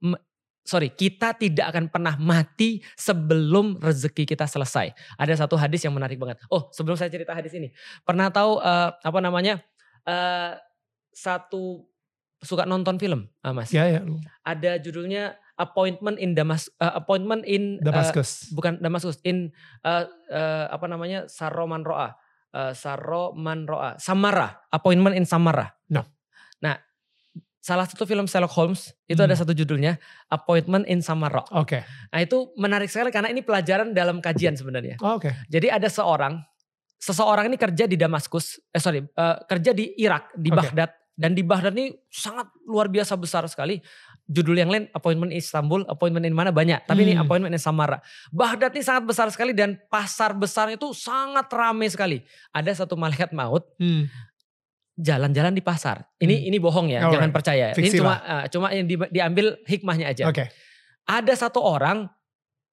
[0.63, 4.95] Sorry, kita tidak akan pernah mati sebelum rezeki kita selesai.
[5.19, 6.39] Ada satu hadis yang menarik banget.
[6.47, 7.75] Oh, sebelum saya cerita hadis ini,
[8.07, 9.59] pernah tahu eh, apa namanya?
[10.07, 10.55] eh,
[11.11, 11.87] satu
[12.43, 13.71] suka nonton film, ah, Mas.
[13.71, 14.03] Ya ya.
[14.43, 18.51] Ada judulnya Appointment in Damas, eh, Appointment in Damascus.
[18.51, 19.55] bukan Damaskus, in
[19.87, 21.31] eh, eh, apa namanya?
[21.31, 22.19] Saroman Roa.
[22.53, 25.73] Eh, Saroman Roa, Samara, Appointment in Samara.
[25.89, 26.05] No.
[26.61, 26.77] Nah,
[27.59, 29.41] salah satu film Sherlock Holmes itu ada Hmm.
[29.41, 29.97] satu judulnya
[30.29, 31.41] Appointment in Samara.
[31.57, 31.81] Oke.
[32.13, 35.01] Nah, itu menarik sekali karena ini pelajaran dalam kajian sebenarnya.
[35.01, 35.33] Oh, Oke.
[35.49, 36.45] Jadi ada seorang,
[37.01, 40.61] seseorang ini kerja di Damaskus, eh sorry, eh, kerja di Irak, di Oke.
[40.61, 40.91] Baghdad.
[41.13, 43.81] Dan di Baghdad ini sangat luar biasa besar sekali.
[44.23, 46.87] Judul yang lain appointment in Istanbul, appointment in mana banyak.
[46.87, 47.27] Tapi ini Hmm.
[47.27, 47.99] appointment in Samara.
[48.31, 52.23] Baghdad ini sangat besar sekali dan pasar besar itu sangat ramai sekali.
[52.55, 54.07] Ada satu malaikat maut Hmm.
[54.95, 56.07] jalan-jalan di pasar.
[56.17, 56.49] Ini Hmm.
[56.49, 57.15] ini bohong ya, Alright.
[57.19, 57.67] jangan percaya.
[57.75, 60.25] Fiksi ini cuma eh, cuma yang di- diambil hikmahnya aja.
[60.29, 60.47] Oke.
[61.03, 62.07] Ada satu orang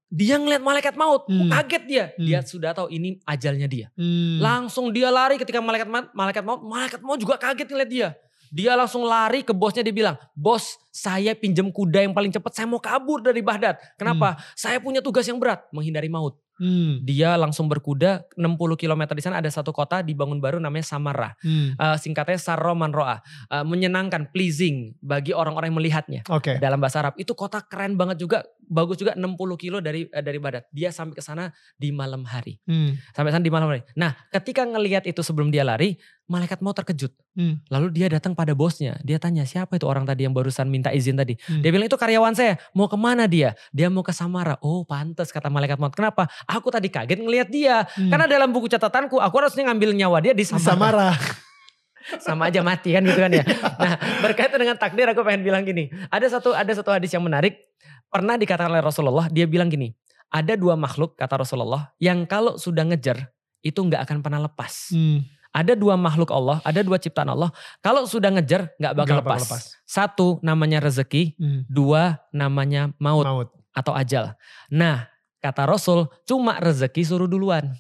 [0.05, 1.49] dia ngeliat malaikat maut, Hmm.
[1.49, 2.05] kaget dia.
[2.13, 2.25] Hmm.
[2.25, 3.87] Dia sudah tahu ini ajalnya dia.
[3.93, 4.37] Hmm.
[4.37, 8.09] Langsung dia lari ketika malaikat maut, malaikat maut, malaikat maut juga kaget ngeliat dia.
[8.49, 12.67] Dia langsung lari ke bosnya dia bilang, "Bos, saya pinjam kuda yang paling cepat, saya
[12.67, 13.77] mau kabur dari Baghdad.
[13.95, 14.37] Kenapa?
[14.53, 16.99] Saya punya tugas yang berat, menghindari maut." Hmm.
[17.07, 21.33] Dia langsung berkuda 60 km di sana ada satu kota dibangun baru namanya Samarra.
[21.39, 21.73] Hmm.
[21.73, 23.23] Eh, singkatnya Sarro Manroa.
[23.47, 26.21] Eh, menyenangkan, pleasing bagi orang-orang yang melihatnya.
[26.27, 26.59] Oke.
[26.59, 27.15] Dalam bahasa Arab.
[27.15, 30.67] Itu kota keren banget juga, bagus juga 60 kilo dari eh, dari Baghdad.
[30.75, 31.47] Dia sampai ke sana
[31.79, 32.59] di malam hari.
[32.67, 32.99] Hmm.
[33.15, 33.81] Sampai sana di malam hari.
[33.95, 35.95] Nah, ketika ngelihat itu sebelum dia lari,
[36.29, 37.09] malaikat mau terkejut.
[37.33, 37.59] Hmm.
[37.73, 39.01] Lalu dia datang pada bosnya.
[39.01, 41.35] Dia tanya, siapa itu orang tadi yang barusan minta izin tadi?
[41.49, 41.65] Hmm.
[41.65, 42.61] Dia bilang, itu karyawan saya.
[42.77, 43.57] Mau ke mana dia?
[43.73, 44.61] Dia mau ke Samara.
[44.61, 45.91] Oh pantas kata malaikat maut.
[45.91, 46.29] Kenapa?
[46.45, 47.89] Aku tadi kaget ngelihat dia.
[47.97, 48.13] Hmm.
[48.13, 50.63] Karena dalam buku catatanku, aku harusnya ngambil nyawa dia di Samara.
[50.63, 51.09] Samara.
[52.25, 53.43] Sama aja mati kan gitu kan ya.
[53.77, 55.93] Nah berkaitan dengan takdir aku pengen bilang gini.
[56.09, 57.69] Ada satu ada satu hadis yang menarik.
[58.09, 59.93] Pernah dikatakan oleh Rasulullah, dia bilang gini.
[60.33, 63.29] Ada dua makhluk kata Rasulullah yang kalau sudah ngejar
[63.61, 64.93] itu nggak akan pernah lepas.
[64.93, 65.21] Hmm.
[65.49, 67.49] Ada dua makhluk Allah, ada dua ciptaan Allah.
[67.81, 69.73] Kalau sudah ngejar nggak bakal bakal lepas.
[69.81, 71.65] Satu namanya rezeki, Hmm.
[71.65, 73.49] dua namanya maut Maut.
[73.73, 74.37] atau ajal.
[74.69, 77.73] Nah kata Rasul cuma rezeki suruh duluan.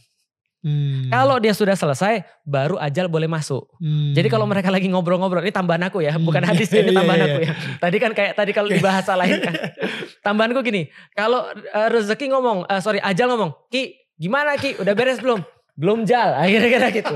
[0.59, 1.07] Hmm.
[1.07, 3.63] Kalau dia sudah selesai baru ajal boleh masuk.
[3.79, 4.11] Hmm.
[4.11, 6.27] Jadi kalau mereka lagi ngobrol-ngobrol, ini tambahan aku ya, Hmm.
[6.27, 7.53] bukan hadis ya, ini Iya, tambahan iya, aku ya.
[7.79, 9.55] Tadi kan kayak tadi kalau di bahasa lain kan.
[10.25, 15.23] Tambahanku gini, kalau eh, rezeki ngomong, eh, sorry ajal ngomong, Ki gimana Ki, udah beres
[15.23, 15.39] belum?
[15.79, 17.15] Belum jal, akhirnya kira gitu.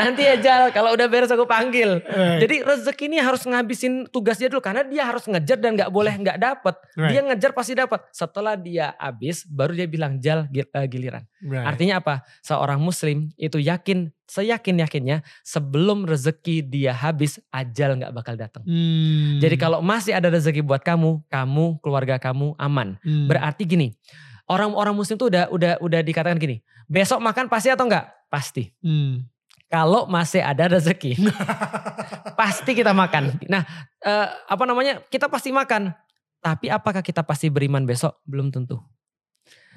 [0.00, 2.00] Nanti ya jal, kalau udah beres aku panggil.
[2.00, 2.40] Right.
[2.40, 6.16] Jadi rezeki ini harus ngabisin tugas dia dulu karena dia harus ngejar dan nggak boleh
[6.16, 6.74] nggak dapet.
[6.96, 7.12] Right.
[7.12, 8.00] Dia ngejar pasti dapat.
[8.08, 11.28] Setelah dia habis, baru dia bilang jal eh, giliran.
[11.44, 11.68] Right.
[11.68, 12.24] Artinya apa?
[12.40, 18.64] Seorang muslim itu yakin, seyakin-yakinnya sebelum rezeki dia habis, ajal nggak bakal datang.
[18.64, 19.36] Hmm.
[19.36, 22.96] Jadi kalau masih ada rezeki buat kamu, kamu, keluarga kamu aman.
[23.04, 23.28] Hmm.
[23.28, 23.92] Berarti gini,
[24.52, 28.12] orang-orang muslim tuh udah udah udah dikatakan gini, besok makan pasti atau enggak?
[28.28, 28.68] Pasti.
[28.84, 29.24] Hmm.
[29.72, 31.16] Kalau masih ada rezeki,
[32.40, 33.40] pasti kita makan.
[33.48, 33.64] Nah,
[34.04, 35.00] eh, apa namanya?
[35.08, 35.96] Kita pasti makan.
[36.44, 38.20] Tapi apakah kita pasti beriman besok?
[38.28, 38.76] Belum tentu.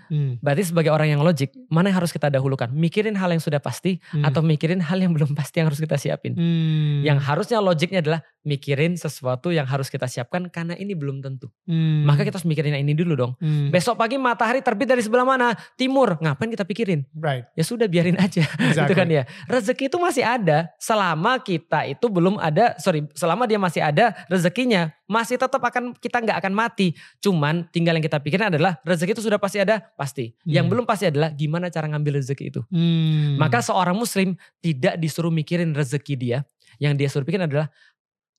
[0.09, 0.37] Hmm.
[0.39, 2.69] Berarti sebagai orang yang logik, mana yang harus kita dahulukan?
[2.71, 4.23] Mikirin hal yang sudah pasti Hmm.
[4.23, 6.37] atau mikirin hal yang belum pasti yang harus kita siapin?
[6.37, 7.01] Hmm.
[7.01, 11.49] Yang harusnya logiknya adalah mikirin sesuatu yang harus kita siapkan karena ini belum tentu.
[11.65, 12.05] Hmm.
[12.05, 13.31] Maka kita harus mikirin yang ini dulu dong.
[13.41, 13.73] Hmm.
[13.73, 15.57] Besok pagi matahari terbit dari sebelah mana?
[15.73, 16.21] Timur.
[16.21, 17.01] Ngapain kita pikirin?
[17.17, 17.49] Right.
[17.57, 18.45] Ya sudah biarin aja.
[18.45, 18.77] Exactly.
[18.85, 19.23] Gitu kan ya.
[19.49, 24.93] Rezeki itu masih ada selama kita itu belum ada, sorry, selama dia masih ada rezekinya,
[25.09, 26.93] masih tetap akan kita nggak akan mati.
[27.17, 30.35] Cuman tinggal yang kita pikirin adalah rezeki itu sudah pasti ada, pasti.
[30.43, 30.71] Yang Hmm.
[30.75, 32.61] belum pasti adalah gimana cara ngambil rezeki itu.
[32.67, 33.39] Hmm.
[33.39, 36.37] Maka seorang muslim tidak disuruh mikirin rezeki dia,
[36.77, 37.71] yang dia suruh pikirin adalah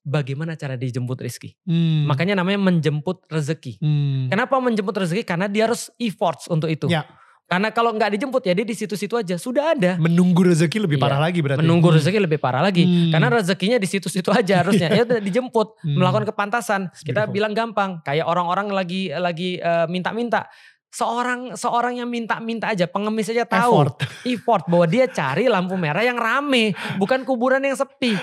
[0.01, 1.57] bagaimana cara dijemput rezeki.
[1.67, 2.07] Hmm.
[2.07, 3.83] Makanya namanya menjemput rezeki.
[3.83, 4.29] Hmm.
[4.29, 5.25] Kenapa menjemput rezeki?
[5.25, 6.87] Karena dia harus efforts untuk itu.
[6.87, 7.03] Ya.
[7.47, 9.39] Karena kalau nggak dijemput ya dia di situ-situ aja.
[9.39, 9.95] Sudah ada.
[10.03, 11.05] Menunggu rezeki lebih Iya.
[11.07, 11.63] parah lagi berarti.
[11.63, 11.99] Menunggu Hmm.
[11.99, 12.83] rezeki lebih parah lagi.
[12.83, 13.15] Hmm.
[13.15, 14.91] Karena rezekinya di situ-situ aja harusnya.
[14.91, 15.95] ya udah dijemput, Hmm.
[15.95, 16.91] melakukan kepantasan.
[16.91, 17.35] It's Kita beautiful.
[17.39, 17.91] bilang gampang.
[18.03, 20.51] Kayak orang-orang lagi lagi eh, minta-minta.
[20.91, 23.97] Seorang seorang yang minta-minta aja, pengemis aja tahu Effort.
[24.32, 28.16] effort bahwa dia cari lampu merah yang rame, bukan kuburan yang sepi.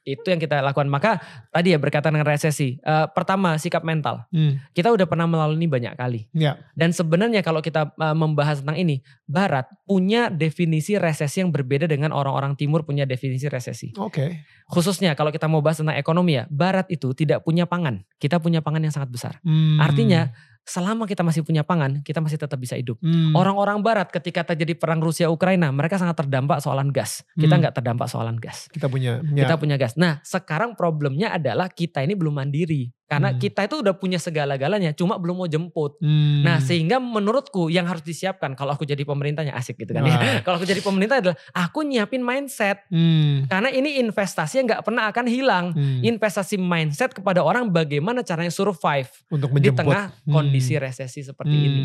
[0.00, 0.88] Itu yang kita lakukan.
[0.88, 1.20] Maka
[1.52, 2.80] tadi ya berkaitan dengan resesi.
[2.80, 4.24] Eh, pertama sikap mental.
[4.32, 4.56] Hmm.
[4.72, 6.24] Kita udah pernah melalui ini banyak kali.
[6.32, 6.56] Ya.
[6.72, 12.16] Dan sebenarnya kalau kita uh, membahas tentang ini, Barat punya definisi resesi yang berbeda dengan
[12.16, 13.92] orang-orang Timur punya definisi resesi.
[14.00, 14.48] Oke.
[14.72, 18.00] Khususnya kalau kita mau bahas tentang ekonomi ya, Barat itu tidak punya pangan.
[18.16, 19.36] Kita punya pangan yang sangat besar.
[19.44, 19.76] Hmm.
[19.76, 20.32] Artinya
[20.64, 23.00] selama kita masih punya pangan, kita masih tetap bisa hidup.
[23.02, 23.34] Hmm.
[23.34, 27.26] Orang-orang Barat ketika terjadi perang Rusia Ukraina, mereka sangat terdampak soalan gas.
[27.34, 27.60] Kita Hmm.
[27.66, 28.70] nggak terdampak soalan gas.
[28.70, 29.18] kita punya.
[29.34, 29.44] Ya.
[29.46, 29.98] Kita punya gas.
[29.98, 32.92] Nah, sekarang problemnya adalah kita ini belum mandiri.
[33.10, 33.42] Karena Hmm.
[33.42, 35.98] kita itu udah punya segala-galanya, cuma belum mau jemput.
[35.98, 36.46] Hmm.
[36.46, 40.14] Nah sehingga menurutku yang harus disiapkan kalau aku jadi pemerintahnya asik gitu kan ya.
[40.14, 40.38] Wah.
[40.46, 42.86] Kalau aku jadi pemerintah adalah aku nyiapin mindset.
[42.86, 43.50] Hmm.
[43.50, 45.74] Karena ini investasi yang gak pernah akan hilang.
[45.74, 46.06] Hmm.
[46.06, 49.82] Investasi mindset kepada orang bagaimana caranya survive Untuk di menjemput.
[49.82, 50.30] tengah Hmm.
[50.30, 51.82] kondisi resesi seperti ini.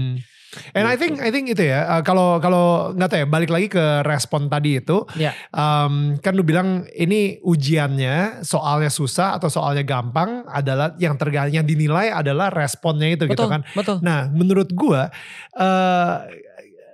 [0.72, 1.02] And I Gitu.
[1.04, 4.48] think I think itu ya uh, kalau kalau nggak tahu ya balik lagi ke respon
[4.48, 5.36] tadi itu Ya.
[5.52, 11.68] um, kan lu bilang ini ujiannya soalnya susah atau soalnya gampang adalah yang tergantung yang
[11.68, 13.62] dinilai adalah responnya itu gitu Betul, kan.
[13.76, 13.98] betul.
[14.00, 15.12] Nah menurut gua
[15.54, 16.24] uh,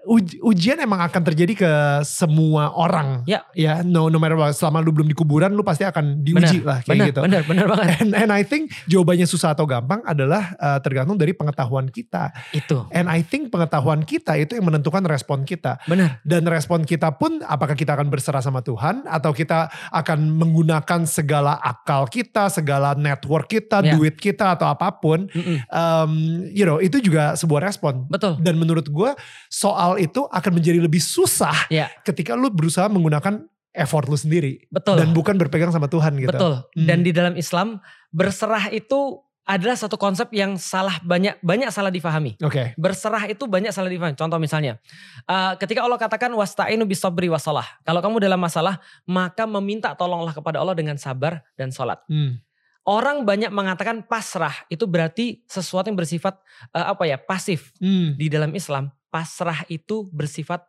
[0.03, 1.71] uj- ujian emang akan terjadi ke
[2.03, 3.21] semua orang.
[3.25, 3.45] Ya.
[3.53, 4.53] Ya, no, no matter what.
[4.53, 7.19] Selama lu belum di kuburan, lu pasti akan diuji lah kayak benar, gitu.
[7.21, 7.87] benar, benar banget.
[8.01, 12.33] And, and I think jawabannya susah atau gampang adalah uh, tergantung dari pengetahuan kita.
[12.51, 15.77] Itu, And I think pengetahuan kita itu yang menentukan respon kita.
[15.85, 16.17] benar.
[16.25, 21.57] Dan respon kita pun apakah kita akan berserah sama Tuhan atau kita akan menggunakan segala
[21.59, 23.97] akal kita, segala network kita, Ya.
[23.97, 25.25] duit kita atau apa pun.
[25.31, 25.57] Mm-mm.
[25.67, 26.11] Um,
[26.53, 28.05] you know, itu juga sebuah respon.
[28.07, 28.37] Betul.
[28.39, 29.11] Dan menurut gue
[29.49, 34.67] soal itu akan menjadi lebih susah Ya, ketika lu berusaha menggunakan effort lu sendiri.
[34.67, 34.99] betul.
[34.99, 36.31] Dan bukan berpegang sama Tuhan gitu.
[36.31, 36.53] Betul.
[36.75, 36.87] Hmm.
[36.87, 37.79] Dan di dalam Islam
[38.11, 42.37] berserah itu adalah satu konsep yang salah banyak banyak salah difahami.
[42.45, 42.77] Oke.
[42.77, 44.13] Berserah itu banyak salah difahami.
[44.15, 44.77] Contoh misalnya,
[45.25, 47.65] eh, ketika Allah katakan wasta'inu bisabri wasalah.
[47.81, 48.77] Kalau kamu dalam masalah,
[49.09, 51.99] maka meminta tolonglah kepada Allah dengan sabar dan sholat.
[52.05, 52.37] Hmm.
[52.81, 56.37] Orang banyak mengatakan pasrah itu berarti sesuatu yang bersifat
[56.77, 57.73] eh, apa ya pasif.
[57.81, 58.13] Hmm.
[58.15, 60.63] Di dalam Islam, pasrah itu bersifat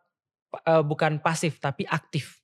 [0.67, 2.37] eh, bukan pasif tapi aktif.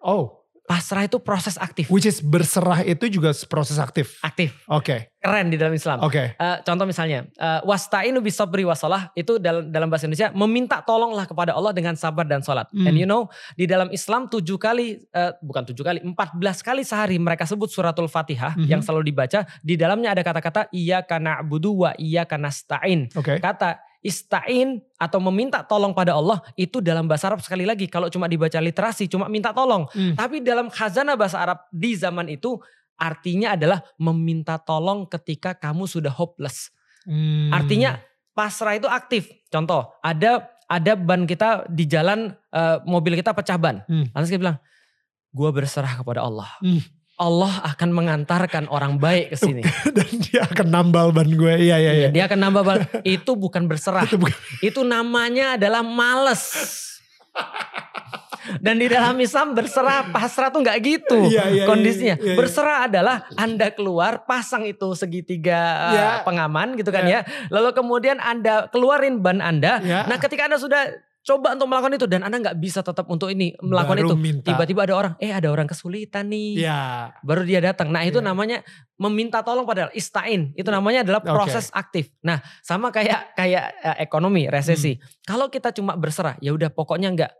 [0.00, 1.92] Oh, Pasrah itu proses aktif.
[1.92, 4.16] which is berserah itu juga proses aktif.
[4.24, 4.64] Aktif.
[4.64, 5.12] Oke.
[5.20, 6.00] Keren di dalam Islam.
[6.00, 6.32] Oke.
[6.40, 11.52] Eh, contoh misalnya, uh, wasta'inu bisabri wasalah itu dalam dalam bahasa Indonesia meminta tolonglah kepada
[11.52, 12.64] Allah dengan sabar dan sholat.
[12.72, 12.88] Hmm.
[12.88, 13.28] And you know
[13.60, 17.68] di dalam Islam tujuh kali, eh, bukan tujuh kali, empat belas kali sehari mereka sebut
[17.68, 18.64] suratul Fatihah Mhm.
[18.64, 19.44] yang selalu dibaca.
[19.60, 23.12] Di dalamnya ada kata-kata iya karena budu wa iya karena stain.
[23.12, 23.36] Oke.
[23.36, 28.28] Kata istain atau meminta tolong pada Allah itu dalam bahasa Arab sekali lagi kalau cuma
[28.28, 29.88] dibaca literasi cuma minta tolong.
[29.96, 30.12] Hmm.
[30.12, 32.60] Tapi dalam khazanah bahasa Arab di zaman itu
[33.00, 36.68] artinya adalah meminta tolong ketika kamu sudah hopeless.
[37.08, 37.48] Hmm.
[37.48, 37.96] Artinya
[38.36, 39.32] pasrah itu aktif.
[39.48, 43.80] Contoh, ada ada ban kita di jalan eh, mobil kita pecah ban.
[43.88, 44.04] Hmm.
[44.12, 44.58] Lantas kita bilang,
[45.32, 46.48] gua berserah kepada Allah.
[46.60, 46.84] Hmm.
[47.14, 49.62] Allah akan mengantarkan orang baik ke sini.
[49.96, 51.54] dan dia akan nambal ban gue.
[51.62, 52.08] Iya iya iya.
[52.10, 52.78] Dia akan nambah ban.
[53.06, 54.02] Itu bukan berserah.
[54.02, 54.34] Itu bukan.
[54.58, 56.42] Itu namanya adalah males.
[58.60, 62.16] Dan di dalam Islam berserah pasrah tuh nggak gitu Iya, iya, kondisinya.
[62.20, 62.36] iya, iya.
[62.36, 65.60] Berserah adalah Anda keluar pasang itu segitiga
[65.96, 66.08] Iya.
[66.28, 67.24] pengaman gitu kan Iya.
[67.24, 67.48] ya.
[67.48, 69.80] Lalu kemudian Anda keluarin ban Anda.
[69.80, 70.92] Nah, ketika Anda sudah
[71.24, 74.46] coba untuk melakukan itu dan Anda nggak bisa tetap untuk ini melakukan Baru itu, minta.
[74.52, 76.68] tiba-tiba ada orang, eh ada orang kesulitan nih.
[76.68, 77.16] Iya.
[77.24, 77.88] Baru dia datang.
[77.88, 78.28] Nah, itu Iya.
[78.28, 78.60] namanya
[79.00, 80.52] meminta tolong padahal istain.
[80.52, 82.12] Itu namanya adalah proses aktif.
[82.20, 85.00] Nah, sama kayak kayak eh, ekonomi, resesi.
[85.00, 85.02] Hmm.
[85.24, 87.32] Kalau kita cuma berserah, ya udah pokoknya enggak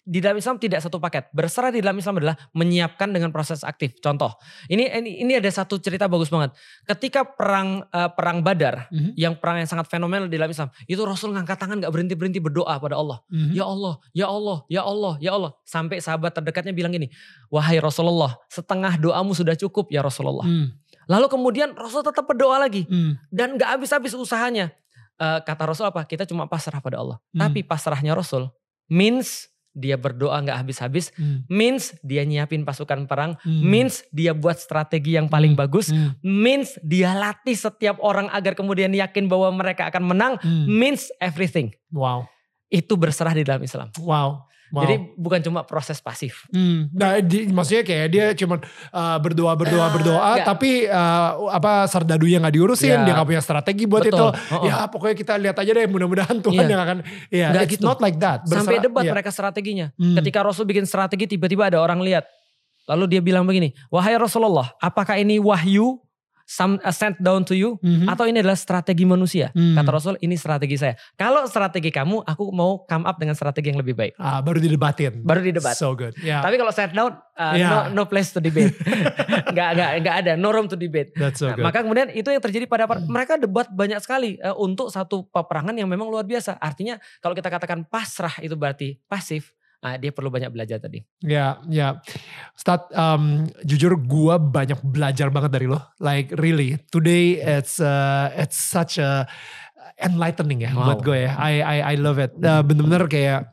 [0.00, 1.28] di dalam Islam tidak satu paket.
[1.30, 4.00] Berserah di dalam Islam adalah menyiapkan dengan proses aktif.
[4.00, 4.32] Contoh,
[4.66, 6.56] ini ini, ini ada satu cerita bagus banget.
[6.88, 9.12] Ketika perang eh, perang Badar, Mhm.
[9.14, 12.40] yang perang yang sangat fenomenal di dalam Islam, itu Rasul ngangkat tangan nggak berhenti berhenti
[12.40, 13.20] berdoa pada Allah.
[13.28, 13.52] Mhm.
[13.52, 15.50] Ya Allah, ya Allah, ya Allah, ya Allah.
[15.62, 17.12] Sampai sahabat terdekatnya bilang gini,
[17.52, 20.48] wahai Rasulullah, setengah doamu sudah cukup ya Rasulullah.
[20.48, 20.74] Hmm.
[21.06, 23.18] Lalu kemudian Rasul tetap berdoa lagi Hmm.
[23.28, 24.72] dan nggak habis-habis usahanya.
[25.20, 26.08] Eh, kata Rasul apa?
[26.08, 27.18] Kita cuma pasrah pada Allah.
[27.30, 27.44] Hmm.
[27.44, 28.48] Tapi pasrahnya Rasul
[28.88, 31.46] means dia berdoa nggak habis-habis, Hmm.
[31.46, 33.62] means dia nyiapin pasukan perang, Hmm.
[33.62, 35.62] means dia buat strategi yang paling Hmm.
[35.62, 36.18] bagus, Hmm.
[36.22, 40.66] means dia latih setiap orang agar kemudian yakin bahwa mereka akan menang, Hmm.
[40.66, 41.70] means everything.
[41.90, 42.26] Wow.
[42.70, 43.90] Itu berserah di dalam Islam.
[43.98, 44.46] Wow.
[44.70, 44.86] Wow.
[44.86, 46.46] Jadi bukan cuma proses pasif.
[46.48, 50.46] Hmm, nah, di- maksudnya kayak dia cuman uh, berdoa berdoa Ah, berdoa, nggak.
[50.46, 53.02] tapi uh, apa sardadunya nggak diurusin, Ya.
[53.02, 54.14] dia nggak punya strategi buat Betul.
[54.14, 54.26] itu.
[54.26, 54.64] Oh, oh.
[54.64, 56.70] Ya pokoknya kita lihat aja deh, mudah-mudahan Tuhan Iya.
[56.70, 56.96] yang akan.
[57.28, 57.84] Ya, Nggak it's gitu.
[57.84, 58.46] not like that.
[58.46, 59.12] Sampai Berserah- debat iya.
[59.12, 59.86] mereka strateginya.
[59.94, 60.14] Hmm.
[60.16, 62.30] Ketika Rasul bikin strategi tiba-tiba ada orang lihat.
[62.86, 65.98] Lalu dia bilang begini, wahai Rasulullah apakah ini wahyu
[66.50, 67.78] some, uh, sent down to you?
[67.78, 68.04] Mhm.
[68.04, 69.54] Atau ini adalah strategi manusia?
[69.54, 69.78] Hmm.
[69.78, 70.98] Kata Rasul ini strategi saya.
[71.14, 74.18] Kalau strategi kamu aku mau come up dengan strategi yang lebih baik.
[74.18, 75.22] Ah, baru didebatin.
[75.22, 75.78] Baru didebat.
[75.78, 76.18] So good.
[76.18, 77.70] Ya, Tapi kalau set down, uh, Yeah.
[77.88, 78.74] no, no place to debate.
[79.50, 81.14] gak, gak, gak ada, no room to debate.
[81.14, 81.64] that's so Nah, good.
[81.64, 85.72] maka kemudian itu yang terjadi pada per- mereka debat banyak sekali eh, untuk satu peperangan
[85.72, 86.56] yang memang luar biasa.
[86.56, 91.00] Artinya kalau kita katakan pasrah itu berarti pasif, ah, dia perlu banyak belajar tadi.
[91.24, 92.00] Ya, ya.
[92.52, 95.80] Stat, um, jujur gue banyak belajar banget dari lo.
[95.96, 99.24] Like really, today it's uh, it's such a
[100.00, 100.84] enlightening ya Wow.
[100.92, 101.32] buat gue ya.
[101.36, 102.32] I I I love it.
[102.40, 103.52] Uh, Bener-bener kayak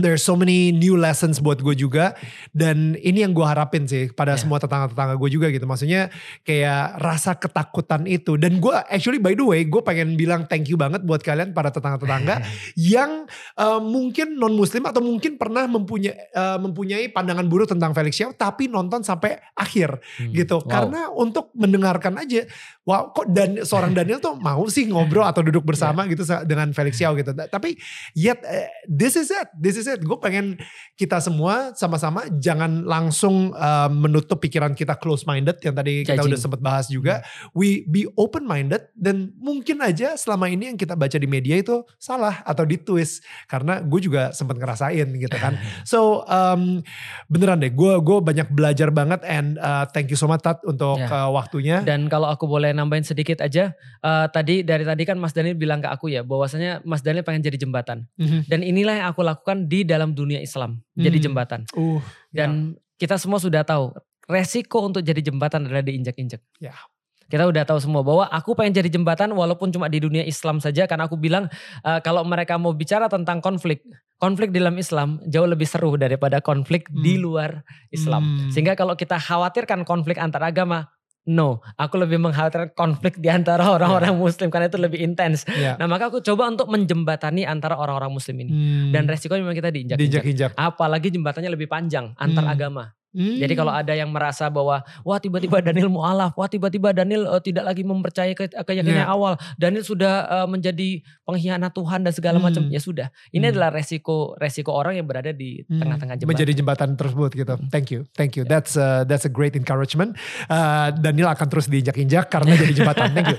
[0.00, 2.16] there's so many new lessons buat gue juga
[2.50, 4.38] dan ini yang gue harapin sih pada Ya.
[4.38, 6.08] semua tetangga-tetangga gue juga gitu maksudnya
[6.42, 10.76] kayak rasa ketakutan itu dan gue actually by the way gue pengen bilang thank you
[10.76, 12.40] banget buat kalian para tetangga-tetangga
[12.76, 16.78] yang uh, mungkin non muslim atau mungkin pernah mempunyai uh, mempunyai
[17.08, 20.30] pandangan buruk tentang Felix Xiao tapi nonton sampai akhir Hmm.
[20.30, 20.68] gitu Wow.
[20.68, 22.46] karena untuk mendengarkan aja
[22.82, 26.70] wow kok dan seorang Daniel tuh mau sih ngobrol atau duduk bersama gitu sa- dengan
[26.70, 27.74] Felix Xiao gitu Ta- tapi
[28.12, 28.54] yet uh,
[28.86, 30.58] this is it this is it Gue pengen
[30.94, 36.34] kita semua sama-sama jangan langsung uh, menutup pikiran kita close minded yang tadi kita Judging.
[36.34, 37.22] udah sempat bahas juga.
[37.54, 41.86] We be open minded dan mungkin aja selama ini yang kita baca di media itu
[41.96, 45.54] salah atau ditwist karena gue juga sempat ngerasain gitu kan.
[45.86, 46.82] So um,
[47.30, 50.96] beneran deh, gue gue banyak belajar banget and uh, thank you so much Tat untuk
[50.96, 51.06] Ya.
[51.06, 51.84] uh, waktunya.
[51.84, 55.84] Dan kalau aku boleh nambahin sedikit aja, eh, tadi dari tadi kan Mas Daniel bilang
[55.84, 58.08] ke aku ya, bahwasanya Mas Daniel pengen jadi jembatan.
[58.16, 58.48] Mhm.
[58.48, 61.24] Dan inilah yang aku lakukan di dalam dunia Islam, jadi Hmm.
[61.26, 61.60] jembatan.
[61.72, 62.00] Uh,
[62.30, 63.92] Dan kita semua sudah tahu,
[64.26, 66.40] resiko untuk jadi jembatan adalah diinjak-injak.
[66.58, 66.74] Ya.
[67.30, 70.90] Kita udah tahu semua bahwa aku pengen jadi jembatan walaupun cuma di dunia Islam saja
[70.90, 71.46] karena aku bilang
[71.86, 73.86] eh, kalau mereka mau bicara tentang konflik,
[74.18, 77.22] konflik di dalam Islam jauh lebih seru daripada konflik di Hmm.
[77.22, 77.50] luar
[77.94, 78.22] Islam.
[78.26, 78.50] Hmm.
[78.50, 80.90] Sehingga kalau kita khawatirkan konflik antar agama,
[81.26, 85.44] no, aku lebih mengkhawatirkan konflik di antara orang-orang muslim karena itu lebih intens.
[85.46, 85.76] ya.
[85.76, 88.50] Nah, maka aku coba untuk menjembatani antara orang-orang muslim ini.
[88.50, 88.90] Hmm.
[88.92, 90.22] Dan resikonya memang kita diinjak-injak.
[90.22, 90.50] diinjak-injak.
[90.54, 92.54] Apalagi jembatannya lebih panjang antar Hmm.
[92.54, 92.84] agama.
[93.10, 93.36] Hmm.
[93.36, 97.66] Jadi kalau ada yang merasa bahwa wah tiba-tiba Daniel mualaf, wah tiba-tiba Daniel eh, tidak
[97.66, 99.08] lagi mempercayai ke, keyakinan Ya.
[99.08, 100.88] awal, Daniel sudah eh, menjadi
[101.24, 102.62] pengkhianat Tuhan dan segala macam.
[102.62, 102.70] Hmm.
[102.70, 103.08] Ya sudah.
[103.28, 103.52] Ini Hmm.
[103.52, 106.30] adalah resiko resiko orang yang berada di Hmm, tengah-tengah jembatan.
[106.30, 107.50] menjadi jembatan tersebut gitu.
[107.52, 107.66] Hmm.
[107.68, 108.42] Thank you, thank you.
[108.42, 110.14] That's uh, that's a great encouragement.
[110.46, 113.10] Uh, Daniel akan terus diinjak-injak karena jadi jembatan.
[113.10, 113.38] Thank you.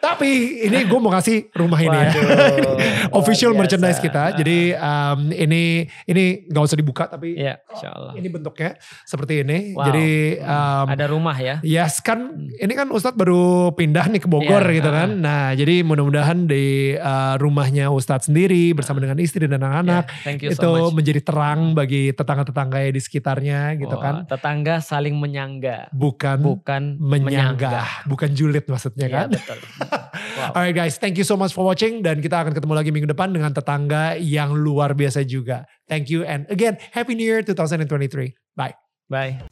[0.00, 0.30] Tapi
[0.64, 2.10] ini gue mau kasih rumah ini ya.
[2.10, 2.76] Waduh,
[3.20, 4.06] Official luar merchandise biasa.
[4.06, 4.24] kita.
[4.36, 5.62] Jadi um, ini
[6.04, 8.12] ini nggak usah dibuka tapi Ya, insya Allah.
[8.14, 9.58] ini bentuknya seperti ini.
[9.72, 9.84] Wow.
[9.86, 10.08] Jadi
[10.40, 11.56] um, Ada rumah ya.
[11.60, 14.98] Yes kan ini kan Ustadz baru pindah nih ke Bogor Iya, gitu uh-uh.
[14.98, 15.10] kan.
[15.16, 20.56] Nah jadi mudah-mudahan di uh, rumahnya Ustadz sendiri bersama dengan istri dan anak-anak Ya, itu
[20.56, 20.94] so much.
[20.94, 24.14] menjadi terang bagi tetangga-tetangga di sekitarnya gitu Wah, kan.
[24.26, 29.28] Tetangga saling menyangga, Bukan, bukan menyanggah, bukan julid maksudnya Iya, kan.
[29.58, 29.70] Betul.
[30.30, 30.56] Wow.
[30.56, 33.34] Alright guys, thank you so much for watching dan kita akan ketemu lagi minggu depan
[33.34, 35.66] dengan tetangga yang luar biasa juga.
[35.90, 38.32] Thank you and again, Happy New Year 2023.
[38.56, 38.78] Bye.
[39.10, 39.42] Bye.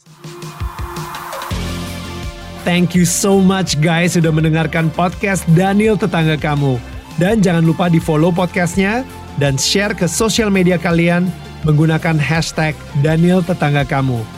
[2.63, 6.79] Thank you so much guys sudah mendengarkan podcast Daniel Tetangga Kamu.
[7.19, 9.03] Dan jangan lupa di follow podcastnya
[9.43, 11.27] dan share ke sosial media kalian
[11.67, 14.38] menggunakan hashtag Daniel Tetangga Kamu.